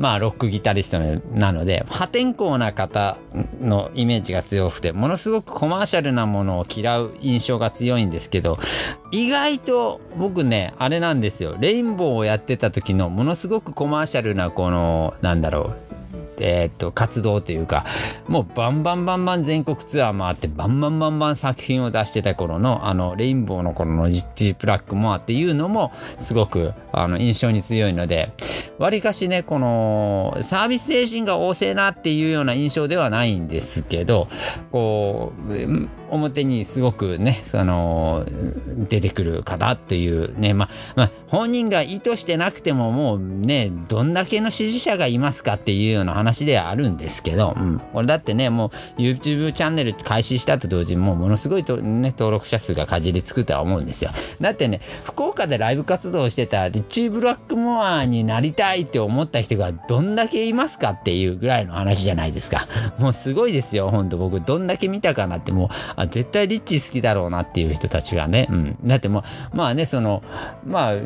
[0.00, 0.98] まあ、ロックギタリスト
[1.36, 3.18] なので、破天荒な方
[3.60, 8.58] のイメージが強くて、ものすごくコマーシャルなものを嫌う印象が強いんですけど、
[9.12, 11.56] 意外と僕ね、あれなんですよ。
[11.60, 15.89] レインボーをやってた時のものすごくコマーシャルなこの、なんだろう、
[16.40, 17.84] えー、っと活動というか
[18.26, 28.32] もうバンバンバンバン全国ツアーもあってバンバンバンバン作品を出してた頃のあのレインボーの頃のジッジプラックもあっていうのもすごくあの印象に強いので
[28.78, 34.28] わりかしねこのサービス精神が旺盛なっていうような印象ではないんですけど
[34.70, 35.52] こう
[36.10, 38.26] 表にすごくねその
[38.88, 54.10] 出てくる方っていうねまあ、まあ、本人が意図してなくてももうねどんだけの支持者がいますかっていうような話ではあるんですけど、うん、これだってねもう YouTube チャンネル開始したと同時にもうものすごいと、ね、登録者数がかじりつくとは思うんですよ。
[54.40, 62.66] だってね福岡でライブ活動してたリッチー・ブラックモアになりたいって思った人がどんだけいますかっていうぐらいの話じゃないですか。
[62.98, 64.40] もうすごいですよほんと僕。
[64.40, 65.68] どんだけ見たかなってもう
[66.00, 70.22] あ絶対リッチ好きだろうなっていう人たちがね、うん、だってもうまあねその
[70.66, 71.02] まあリ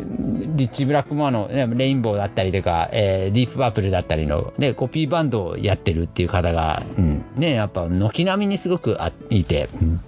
[0.66, 10.00] ッチ・ブラックモアの、レインボーだったりとか、えー、ディープパープルだったりの、ね、コピーバンドをやってるっていう方が、うん、ねやっぱ軒並みにすごくあいて、うん、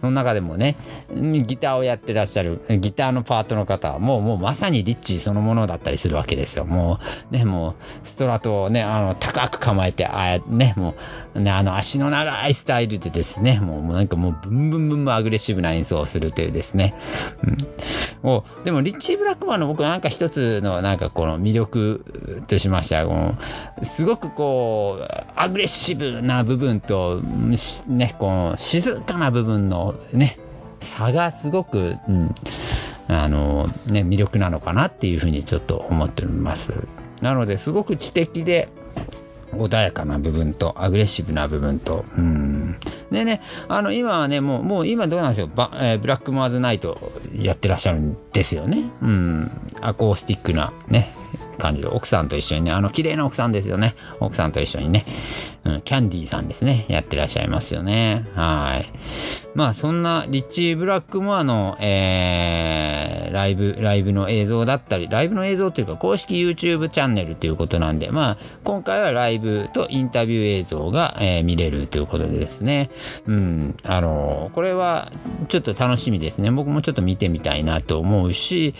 [0.00, 0.76] その中でもね
[1.14, 6.64] ギターをやってらっしゃるギターのパートの方はもうもうまさにリッチそのものだったりするわけですよ。
[6.64, 6.98] も
[7.30, 7.74] うねもう
[8.06, 10.94] ストラトをねあの高く構えてあねもう
[11.40, 16.94] ねあの足の長いスタイルでですねもうなんかもうブンブンブンブンアグレッシブな演奏をするというですね、
[18.22, 27.20] うん、おでもリッチー・ブラックマンの僕なんか一つのなんかこの魅力としましてはこのすごくこうアグレッシブな部分と
[27.88, 30.38] ねこの静かな部分のね
[30.80, 32.34] 差がすごく、うん、
[33.08, 36.86] あのね魅力なのかなっていうふうにちょっと思っております。
[37.20, 38.68] なのですごく知的で
[39.56, 42.76] 穏やかな部分とアグレッシブな部分と、うん。
[43.10, 45.48] でね、あの、今はね、もう、もう今どうなんですよ。
[45.48, 46.98] バえー、ブラックマーズナイト
[47.34, 48.90] やってらっしゃるんですよね。
[49.02, 49.50] うん。
[49.80, 51.14] アコースティックなね、
[51.58, 53.94] 感じで、奥さんと一緒にね、あの、綺麗な奥さんですよね。
[54.20, 55.04] 奥さんと一緒にね、
[55.64, 56.84] うん、キャンディーさんですね。
[56.88, 58.28] やってらっしゃいますよね。
[58.34, 58.92] はい。
[59.54, 72.90] まあ、そんなリッチー・ブラックモアの、えー、ライブ、ライブの映像だったり、ライブの映像というか、公式 YouTube チャンネルということなんで、まあ、今回はライブとインタビュー映像が、えー、見れるということでですね。
[73.26, 75.12] うん、あの、これは
[75.48, 76.50] ちょっと楽しみですね。
[76.50, 78.74] 僕もちょっと見てみたいなと思うし、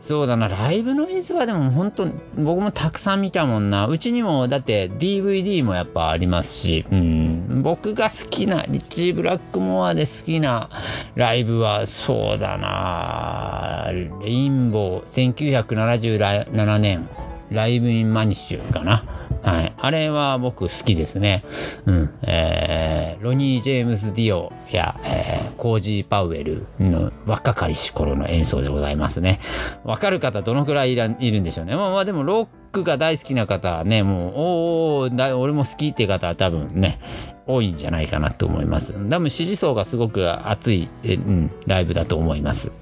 [0.00, 3.86] そうだな、ライブの映像はでも本当、僕もたくさん見たもんな。
[3.86, 10.70] うちにもだって DVD もやっぱありますし、うん、僕が好きな、リッチー・ブラックモアで好きな
[11.14, 17.06] ライブはそうだな、レインボー、1977年、
[17.50, 19.04] ライブ・イン・ミュニックかな。
[19.42, 19.72] はい。
[19.76, 21.44] あれは僕好きですね。
[21.86, 22.10] うん。
[22.22, 29.40] えー、ロニー・ジェームズ・ディオや、えー、コージー・パウエルの若かりし頃の演奏でございますね。
[29.84, 31.74] わかる方どのくらいいるんでしょうね。
[31.74, 37.00] まあまあでもロックが大好きな方はね、もう、おお俺も好きっていう方は多分ね、
[37.46, 38.92] 多いんじゃないかなと思います。
[38.92, 42.74] 多分支持層がすごく熱い、うん、ライブだと思います。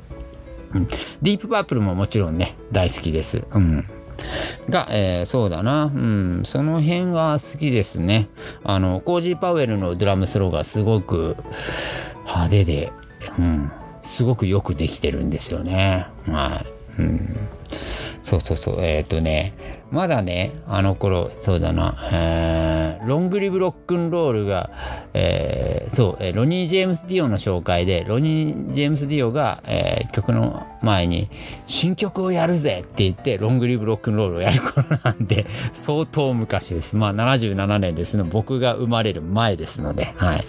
[0.74, 0.86] うん。
[0.86, 3.46] ディープパープルももちろんね、大好きです。
[3.52, 3.88] うん。
[4.68, 8.28] が、えー、そうだな、うん、その辺は好きですね。
[8.64, 11.36] あの、コージー・パウエルのドラムスローがすごく
[12.24, 12.92] 派手で、
[13.38, 16.06] うん、すごくよくできてるんですよね。
[16.26, 16.64] は
[16.98, 17.00] い。
[17.00, 17.36] うん、
[18.22, 19.52] そうそうそう、えっ、ー、とね、
[19.90, 24.70] まだねあの頃そうだな、えー、ロングリブロックンロールが、
[25.14, 31.30] えー、そう、ロニー・ジェームス・ディオの紹介でロニー・ジェームス・ディオが、えー、曲の前に
[31.66, 36.96] 新曲をやるぜって言ってロングリブロックンロールをやる頃なんで 相当昔です。
[36.96, 40.44] まあ77年ですね僕が生まれる前ですのではい。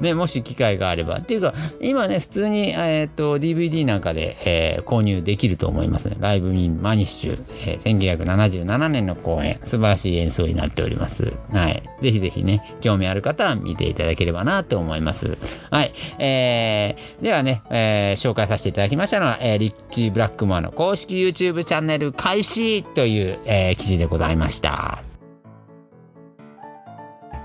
[0.00, 1.18] ねもし機会があれば。
[1.18, 6.16] っていうか今ね普通に、えっーと、DVD なんかで、えー、購入できると思いますね。
[6.20, 11.36] ライブ・ミン・マニッシュ、えー、1977 7年の公演素晴らしい演奏になっております。
[11.52, 11.82] はい。
[12.02, 15.38] ぜひぜひね興味ある方は見ていただければなと思います。
[15.70, 15.92] はい。
[16.18, 25.13] えー、ではね、えー、紹介させていただきましたのは、えー、リッキー・ブラックマンの公式 YouTube チャンネル開始という、えー、記事でございました。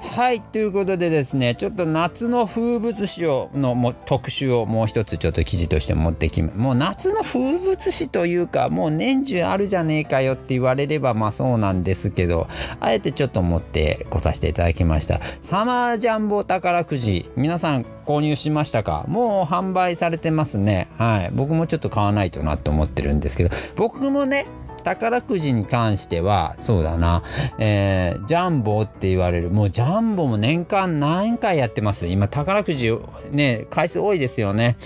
[0.02, 0.41] はい。
[0.41, 12.47] ということでですねちょっと夏の風物詩をのも特集をもう一つちょっと記事として持ってきまもう夏の風物詩というかもう年中あるじゃねえかよって言われればまあそうなんですけど
[12.80, 15.22] あえてちょっと持ってこさせていただきました。
[15.41, 19.06] サマージャンボ宝くじ皆さん購入しましたか？
[19.08, 20.89] もう販売されてますね。
[20.97, 21.32] はい。
[21.34, 24.47] 僕もちょっと買わないとなと思ってるんですけど僕もね
[24.84, 27.23] 宝くじに関しては、そうだな、
[27.57, 32.07] えー、ジャンボって言われる、もうジャンボも年間何回やってます？
[32.07, 32.91] 今、宝くじ、
[33.32, 34.77] ね、回数多いですよね。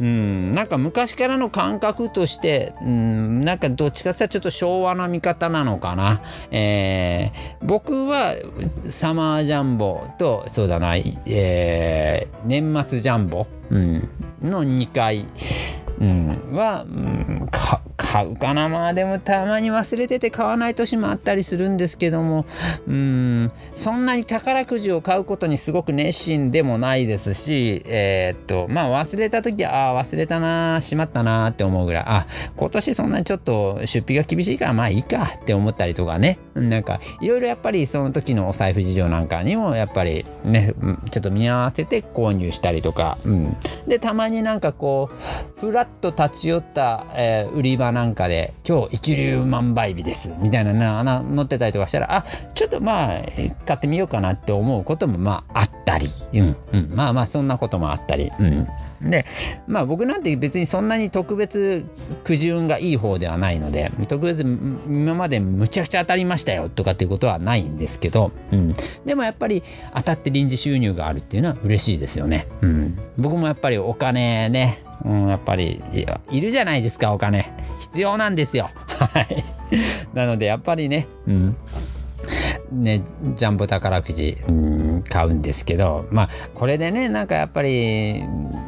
[0.00, 6.22] うん、なんか昔からの感覚として、うん、なんかどっちかっていうとちょっと昭和の見方なのかな。
[6.50, 8.34] えー、僕は
[8.88, 14.08] サマージャンボと、そうだな、えー、年末ジャンボ、うん、
[14.42, 15.26] の2回、
[16.00, 18.68] うん、は、うん、か買うかな。
[18.68, 22.44] まあでもたまに忘れてて買わない年もあったりするんですけども。
[22.86, 23.52] うん。
[23.74, 32.04] そんなに宝くじを買うことにすごく熱心でもないですしえー、っとまあ忘れた時ああ忘れたなしまったなって思うぐらい。
[32.06, 32.26] あ
[32.56, 36.38] 今年そんなにちょっと出費が厳しいからまあいいかって思ったりとかね。
[36.54, 40.74] なんかいろいろやっぱりその時のお財布事情なんかにもやっぱりね
[41.10, 45.10] ちょっと見合わせて購入したりとか、うん、でたまになんかこ
[45.56, 52.24] うふらっと立ち寄った、えー、売り場なんなんかで今日一粒万倍日ですみたいなな載ってたりとかしたらあ
[52.54, 53.22] ちょっとまあ
[53.64, 58.68] 買ってみようかなって思うこともまああったり、うんうん、まあまあそんなこともあったり、うん、
[59.02, 59.26] で
[59.66, 61.84] まあ僕なんて別にそんなに特別
[62.24, 68.74] 苦渋がいい方ではないので特別今までむちゃくちゃ当たりましたよとかっていうことはないんですけど、うん、
[69.04, 69.62] でもやっぱり
[69.94, 75.82] 当たって臨時収入があるっていうのは嬉しいですよね、うん、僕もやっぱりお金ねうん、やっぱり
[76.30, 77.52] いるじゃないですかお金。
[77.80, 78.70] 必要なんですよ。
[78.86, 79.44] はい。
[80.14, 81.56] なのでやっぱりねうん。
[82.72, 83.02] ね、
[83.36, 88.20] ジャンボ宝くじ、うん、買うんですけどまあこれでねなんかやっぱり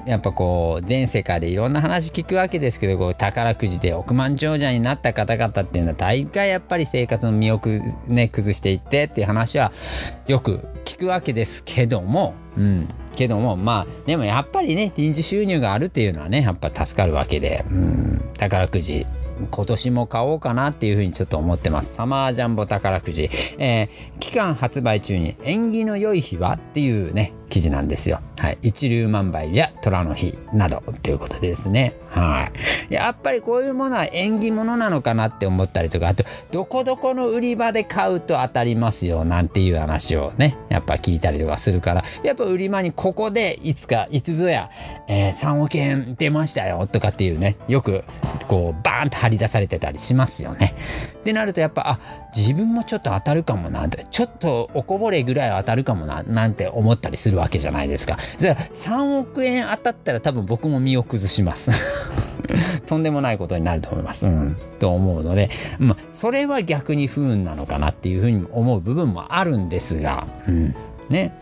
[0.06, 9.72] やっぱこう全世界でいろんな話聞くわけですけどこう宝くじで億万長者になった方々っていうのは大概やっぱり生活の身をく、ね、崩していってっていう話は
[10.26, 19.06] よく聞くわけですけども、うん、けどもまあでもやっぱりね臨時収入があるっていうのはねやっぱ助かるわけで、うん、宝くじ。
[19.50, 21.94] 今年も買おうかなっていうふうにちょっと思ってます。
[21.94, 23.30] サマージャンボ宝くじ。
[23.58, 26.54] えー、期間発売中に縁起の良い日は？
[26.54, 28.20] っていうね、記事なんですよ。
[28.38, 28.58] はい。
[28.62, 31.94] 一粒万倍や虎の日などということですね。
[32.08, 32.50] は
[32.90, 32.94] い。
[32.94, 44.70] やっぱりこういうものは縁起物なのかなって思ったりとか、あと、どこどこの売り場で買うと当たりますよなんていう話をね、やっぱ聞いたりとかするから、やっぱ売り場にここでいつか、いつぞや、
[45.08, 48.04] えー、3億円出ましたよとかっていうね、よく
[48.48, 50.76] こうバーンと張り出されてたりしますよね。
[51.18, 52.00] ってなるとやっぱ、あ、
[52.36, 58.18] 自分もちょっと当たるかもな、ちょっとおこぼれぐらい当たるかもな、なんて思ったりするわけじゃないですか。
[58.38, 61.70] じゃあ3億円当たったら多分僕も身を崩します。
[62.86, 64.26] とんでもないことになると思います。
[64.26, 64.56] うん。
[64.78, 70.74] と思うので、まあ、それは逆に不運なのかなっていうふうに思う部分もあるんですが、うん。
[71.08, 71.34] ね。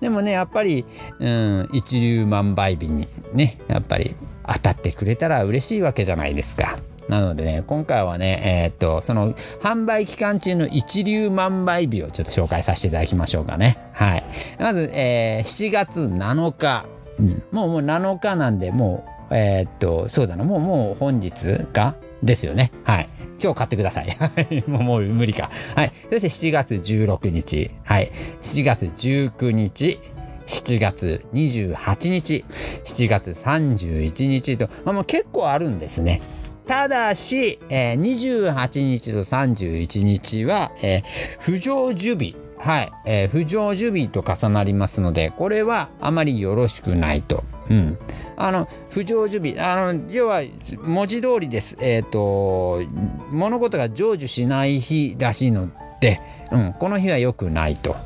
[0.00, 0.84] でもね、やっぱり、
[1.18, 4.14] うん、一粒万倍日にね、やっぱり
[4.46, 6.76] 当たってくれたら嬉しいわけじゃないですか。
[7.08, 13.78] なのでね、今回はね、えー、っと、その販売期間中の一流万倍日をちょっと紹介させていただきましょうかね。
[13.92, 14.24] はい。
[14.58, 16.86] まず、えー、7月7日。
[17.18, 21.96] うん、もうもう7日なんで、もう、えー、っと、そうだな、もうもう本日が？
[22.22, 22.72] ですよね。
[22.84, 23.08] はい。
[23.42, 24.16] 今日買ってください。
[24.66, 25.50] もうもう無理か。
[25.74, 25.92] はい。
[26.10, 27.70] そして7月16日。
[27.84, 28.10] はい。
[28.42, 29.98] 7月19日。
[30.46, 32.44] 7月28日、
[32.84, 36.22] 7月31日と、まあ、もう結構あるんですね。
[36.66, 41.02] ただし、えー、28日と31日は、えー、
[41.40, 42.36] 不成就日。
[42.58, 47.44] はい、えー、不成就日と重なりますので、これはあまりよろしくないと。
[47.68, 47.98] うん。
[48.36, 50.42] あの不成就日あの要は
[50.82, 52.82] 文字通りですえっ、ー、と
[53.30, 56.20] 物事が成就しない日らしいので、
[56.52, 57.96] うん、この日は良くないと。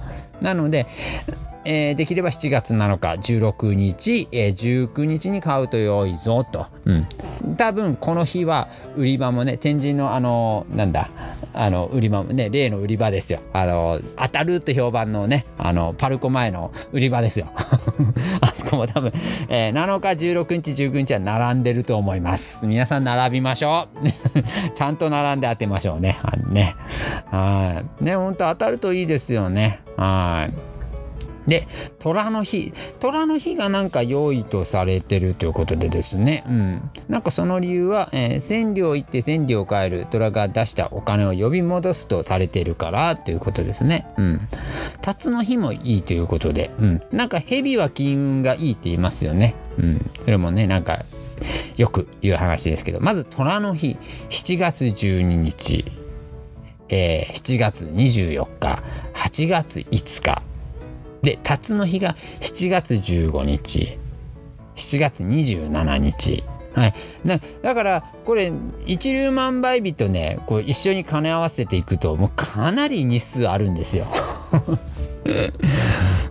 [0.41, 0.87] なので
[1.65, 7.07] えー、できれば7月7日16日、えー、19日に買うと良いぞと、うん、
[7.57, 11.11] 多分この日は売り場もね天神のあのなんだ
[11.53, 13.41] あの売り場もね例の売り場ですよ。
[13.53, 17.49] あの当たるって評判のねあのパルコ前の売り場ですよ。
[18.41, 19.13] あそこも多分、
[19.49, 22.67] えー、7日16日19日は並んでると思います。
[22.67, 24.09] 皆さん並びましょう。
[24.75, 26.19] ちゃんと並んで当てましょうね。
[26.23, 26.77] あのね。
[27.31, 28.05] はい。
[28.05, 29.81] ね本当当たるといいですよね。
[29.97, 30.70] はい。
[31.51, 31.66] で
[31.98, 40.07] 虎の日虎の日がなんか良いとされてるということでですね、うん、なんかその理由は、えー、千両行って千両帰る。
[40.11, 44.07] 虎が出したお金を呼び戻すとされてるからということですね。
[44.16, 44.40] うん、
[45.03, 49.57] 辰の日もいいということで、うん、なんか蛇は金運がいいって言いますよね。
[49.76, 51.05] うん、それもねなんか
[51.76, 53.01] よく言う話ですけど。
[53.01, 53.98] まず虎の日。
[54.28, 55.84] 7月12日、
[56.90, 58.82] えー、7月24日。
[59.14, 60.49] 8月5日。
[61.23, 63.99] で、辰の日が7月15日、
[64.77, 66.45] 7月27日。
[66.75, 66.95] はい。
[67.62, 68.53] だから、これ、
[68.87, 74.07] 一粒万倍日とね、こう一緒に兼ね合わせていくと、もうかなり日数あるんですよ。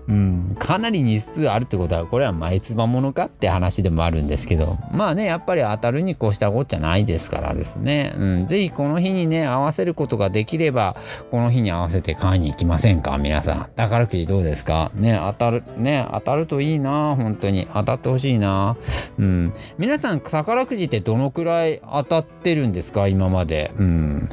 [0.08, 4.78] うん、かなり日数あるってことはこれは前つばものかって話でもあるんですけど。
[4.92, 10.96] まあねやっぱり当たるに越したこっちゃないですからですね、うん、ぜひこの日にね合わせることができれば
[11.30, 13.18] この日に合わせて買いに行きませんか？
[13.20, 13.70] 皆さん。
[13.76, 14.92] 宝くじどうですか？
[14.96, 17.68] ね当たるね当たるといいな本当に。
[17.72, 18.78] 当たってほしいな。
[19.20, 19.54] うん。
[19.78, 23.08] 皆さん宝くじってどのくらい当たってるんですか？
[23.08, 23.72] 今まで。
[23.78, 24.30] うん。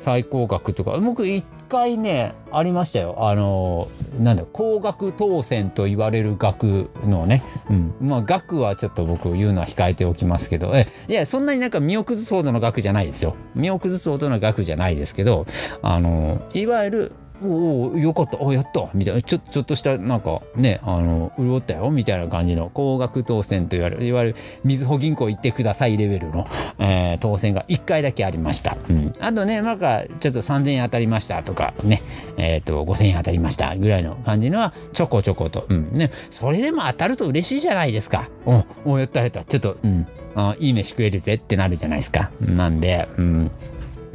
[0.00, 0.98] 最高額とか。
[0.98, 1.26] 僕
[1.70, 3.16] 回ねありましたよ。
[3.20, 10.72] あのなんだ高額当選と言われる額のね、うん、まあ額はちょっと僕言うのは控えておきますけど。
[10.74, 13.36] えいやそんなになんか身を崩すほどの額じゃないですよ。
[13.54, 15.46] 身を崩すほどの額じゃないですけど
[15.82, 17.12] あのいわゆる
[17.42, 18.38] おおよかった。
[18.40, 18.90] おやった。
[18.94, 19.22] みたいな。
[19.22, 21.90] ちょちょっとしたなんかねあの潤ったよ。
[21.90, 22.70] みたいな感じの。
[22.72, 26.46] 高額当選といわれるいわゆるみずほ銀行行ってくださいレベルの、
[26.78, 32.02] えー、当選が1回だけありました、うん、あとねなんかちょっと3000円当たりましたとかね。
[32.36, 33.76] えっ、ー、と5000円当たりました。
[33.76, 35.92] ぐらいの感じのはちょこちょこと、うん。
[35.92, 38.28] ね、それでも当たると嬉しいじゃないですか。
[38.46, 39.44] おおやったやった。
[39.44, 40.06] ちょっとうん。
[40.34, 42.30] あいい飯食えるぜってなるじゃないですか。
[42.40, 43.50] なんでうん。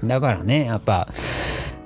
[0.03, 1.07] だからねやっぱ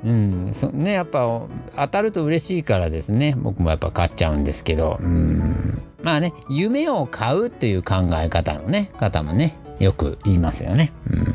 [0.03, 0.49] うん。
[0.53, 1.41] そねやっぱ
[1.75, 3.35] 当たると嬉しいからですね。
[3.37, 4.97] 僕もやっぱ買っちゃうんですけど。
[4.99, 5.81] うん。
[6.01, 10.91] まあね夢を買うという考え方のね方もねよく言いますよね。
[11.09, 11.33] うん、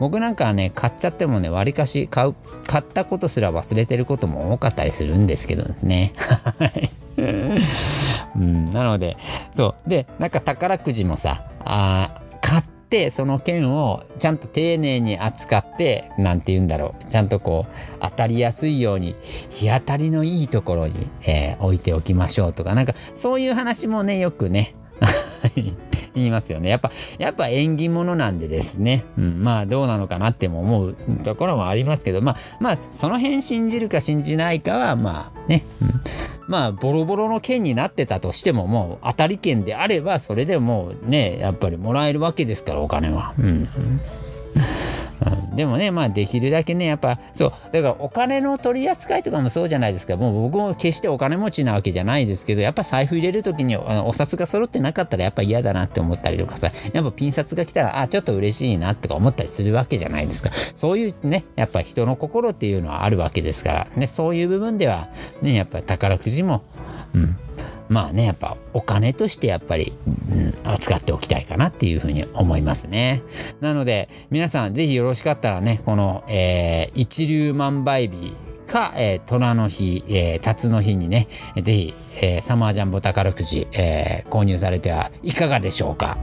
[0.00, 2.34] 僕なんかはね買っちゃってもねわりかし買う
[2.66, 6.14] 買ったことすら忘れてることも多かったりするんですけどですね。
[7.18, 9.16] うん、なので
[9.54, 9.88] そう。
[9.88, 12.71] でなんか宝くじもさあ買って
[13.10, 17.04] その剣をちゃんと丁寧に扱って何て言うんだろう。
[17.10, 19.16] ちゃんとこう当たりやすいように
[19.50, 22.74] 日当たりのいいところに、えー、置いておきましょうとか。
[22.74, 24.74] なんかそういう話もねよくね
[26.14, 26.68] 言いますよね。
[26.68, 29.04] やっぱ、やっぱ縁起物なんでですね。
[29.16, 36.00] うん、まあどうなのかなっても思うところもありますけど、まあ、まあ、その辺信じるか信じないかは、まあね、うん、
[36.48, 43.34] まあ、ボロボロの剣になってたとしても、もう当たり剣であれば、それでもうね、やっぱりもらえるわけですから、お金は。
[43.38, 43.68] うん。
[45.24, 47.52] うん、でもねまあできるだけねやっぱそう。
[47.72, 50.16] だからお金の取り扱いとかもそうじゃないですか。
[50.16, 56.72] もう僕も決してお金持ちなわけじゃないですけどやっぱ財布入れる時にあのお札が揃ってなかったらやっぱ嫌だなって思ったりとかさ。
[56.92, 60.50] やっぱピン札が来たらあちょっと嬉しいなとか思ったりするわけじゃないですか。
[60.74, 63.88] そういうねやっぱ人の心っていうのはあるわけですから。
[63.96, 65.08] ねそういう部分では
[65.40, 66.62] ねやっぱ宝くじも
[67.14, 67.36] うん。
[67.88, 73.22] まあねやっぱお金としてやっぱり、うん、扱っておきたいかなっていうふうに思いますね。
[73.60, 78.34] なので皆さん是非よろしかったらねこの、えー、一粒万倍日
[78.72, 86.16] か、えー、虎の日、えー、辰の日にね、是非、えー、サマージャンボ宝くじ、えー、購入されてはいかがでしょうか。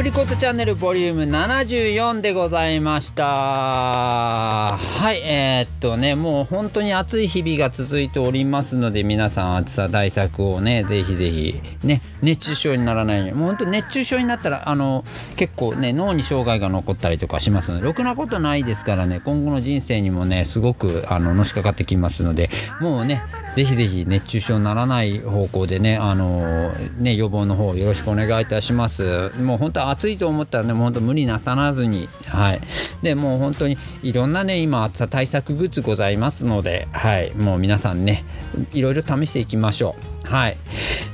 [0.00, 15.04] プリコットチャンネルボリューム74でございましたはいえー、っとねもう本当に暑い日々が続いておりますので皆さん暑さ対策をねぜひぜひね熱中症にならないようにもう本当熱中症になったらあの
[15.36, 22.48] 結構ね脳に障害が残ったりとかしますのでろくなことないですからね今後の人生にもねすごくあののしかかってきますので
[22.80, 23.22] もうね
[23.54, 29.30] ぜひぜひ熱中症にならない方向でね、あのね、予防の方よろしくお願いいたします。
[29.40, 32.60] もう本当暑いと思ったらね、もう本当無理なさらずに、はい。
[33.02, 37.32] で、もう本当にいろんなね、今暑さ対策グッズございますので、はい。
[37.34, 38.24] もう皆さんね、
[38.72, 40.19] いろいろ試していきましょう。
[40.24, 40.56] はい。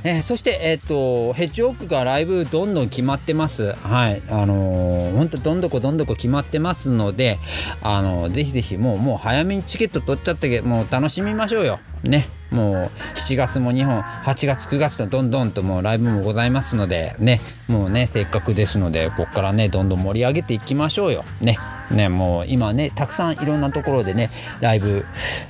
[0.04, 3.72] えー、そして、えっ、ー、と、ヘッジオークがライブどんどん決まってます。
[3.72, 4.22] はい。
[4.28, 7.38] あのー、ほんとどんどこどんどこ決まってますので、
[7.82, 11.80] あのー、ぜひぜひもう、もう早めにチケット取っちゃって、もう楽しみましょうよ。
[12.04, 12.28] ね。
[12.50, 21.58] もう7月も2本8月9月とどんどんともうライブもございますのでねもうねせっかくですのでここからねどんどん盛り上げていきましょうよね
[21.90, 24.30] ねもう今ねたくさんいろんなところでね
[24.60, 25.04] ライブ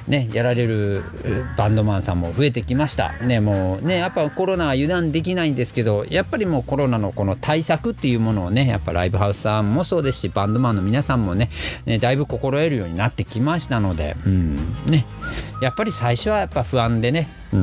[0.09, 1.03] ねやられる
[1.57, 11.51] バンドマンさんも増えてきましたねもうねやっぱコロナは油断できないんですけどやっぱりもうコロナのこの対策っていうものをねやっぱライブハウスさんもそうですしバンドマンの皆さんもね
[11.85, 14.57] ねだいぶ心得るようになってきましたのでうん。
[14.87, 15.07] ね。
[15.61, 17.57] やっぱり最初はやっぱ不安でね、う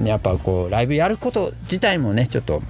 [0.00, 2.62] ん、やっぱこうライブやること自体もねちょっと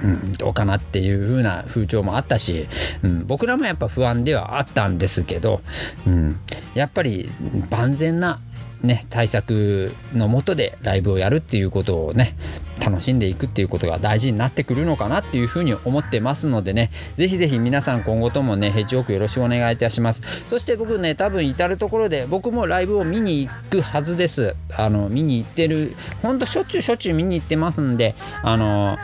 [0.00, 2.68] うん、どうかなっていう風な風潮もあったし、
[3.02, 5.60] うん、僕らもやっぱ不安ではあったんですけど、
[6.06, 6.38] うん、
[6.74, 7.28] やっぱり
[7.70, 8.40] 万全な
[8.82, 12.36] ね、対策のもとでライブをやるっていうことをね
[12.78, 16.90] 楽しんでいくっていうことが大事になってくるのかなっていうふうに思ってますのでね。
[17.16, 20.22] ぜひぜひ皆さん今後ともねヘッジオークよろしくお願いいたします。
[20.46, 24.56] そして僕ね多分至る所で僕もライブを見に行くはずです。
[24.76, 28.96] あの見に行ってるほんとしょっちゅうしょっちゅう見に行ってますんであの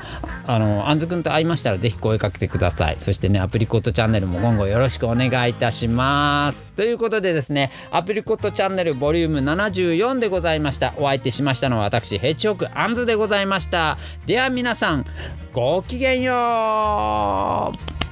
[0.46, 2.96] あのあんずくんと会いましたらぜひ声かけてください。
[2.98, 6.68] そしてねアプリコットチャンネルも今後よろしくお願いいたします。
[6.76, 10.94] ということでですねアプリコットチャンネルボリューム74でございました。
[10.96, 13.63] お相手しましたのは私ヘッジホークアンズでございました。
[13.64, 13.98] した。
[14.26, 15.06] では皆さん
[15.52, 18.03] ごきげんよう。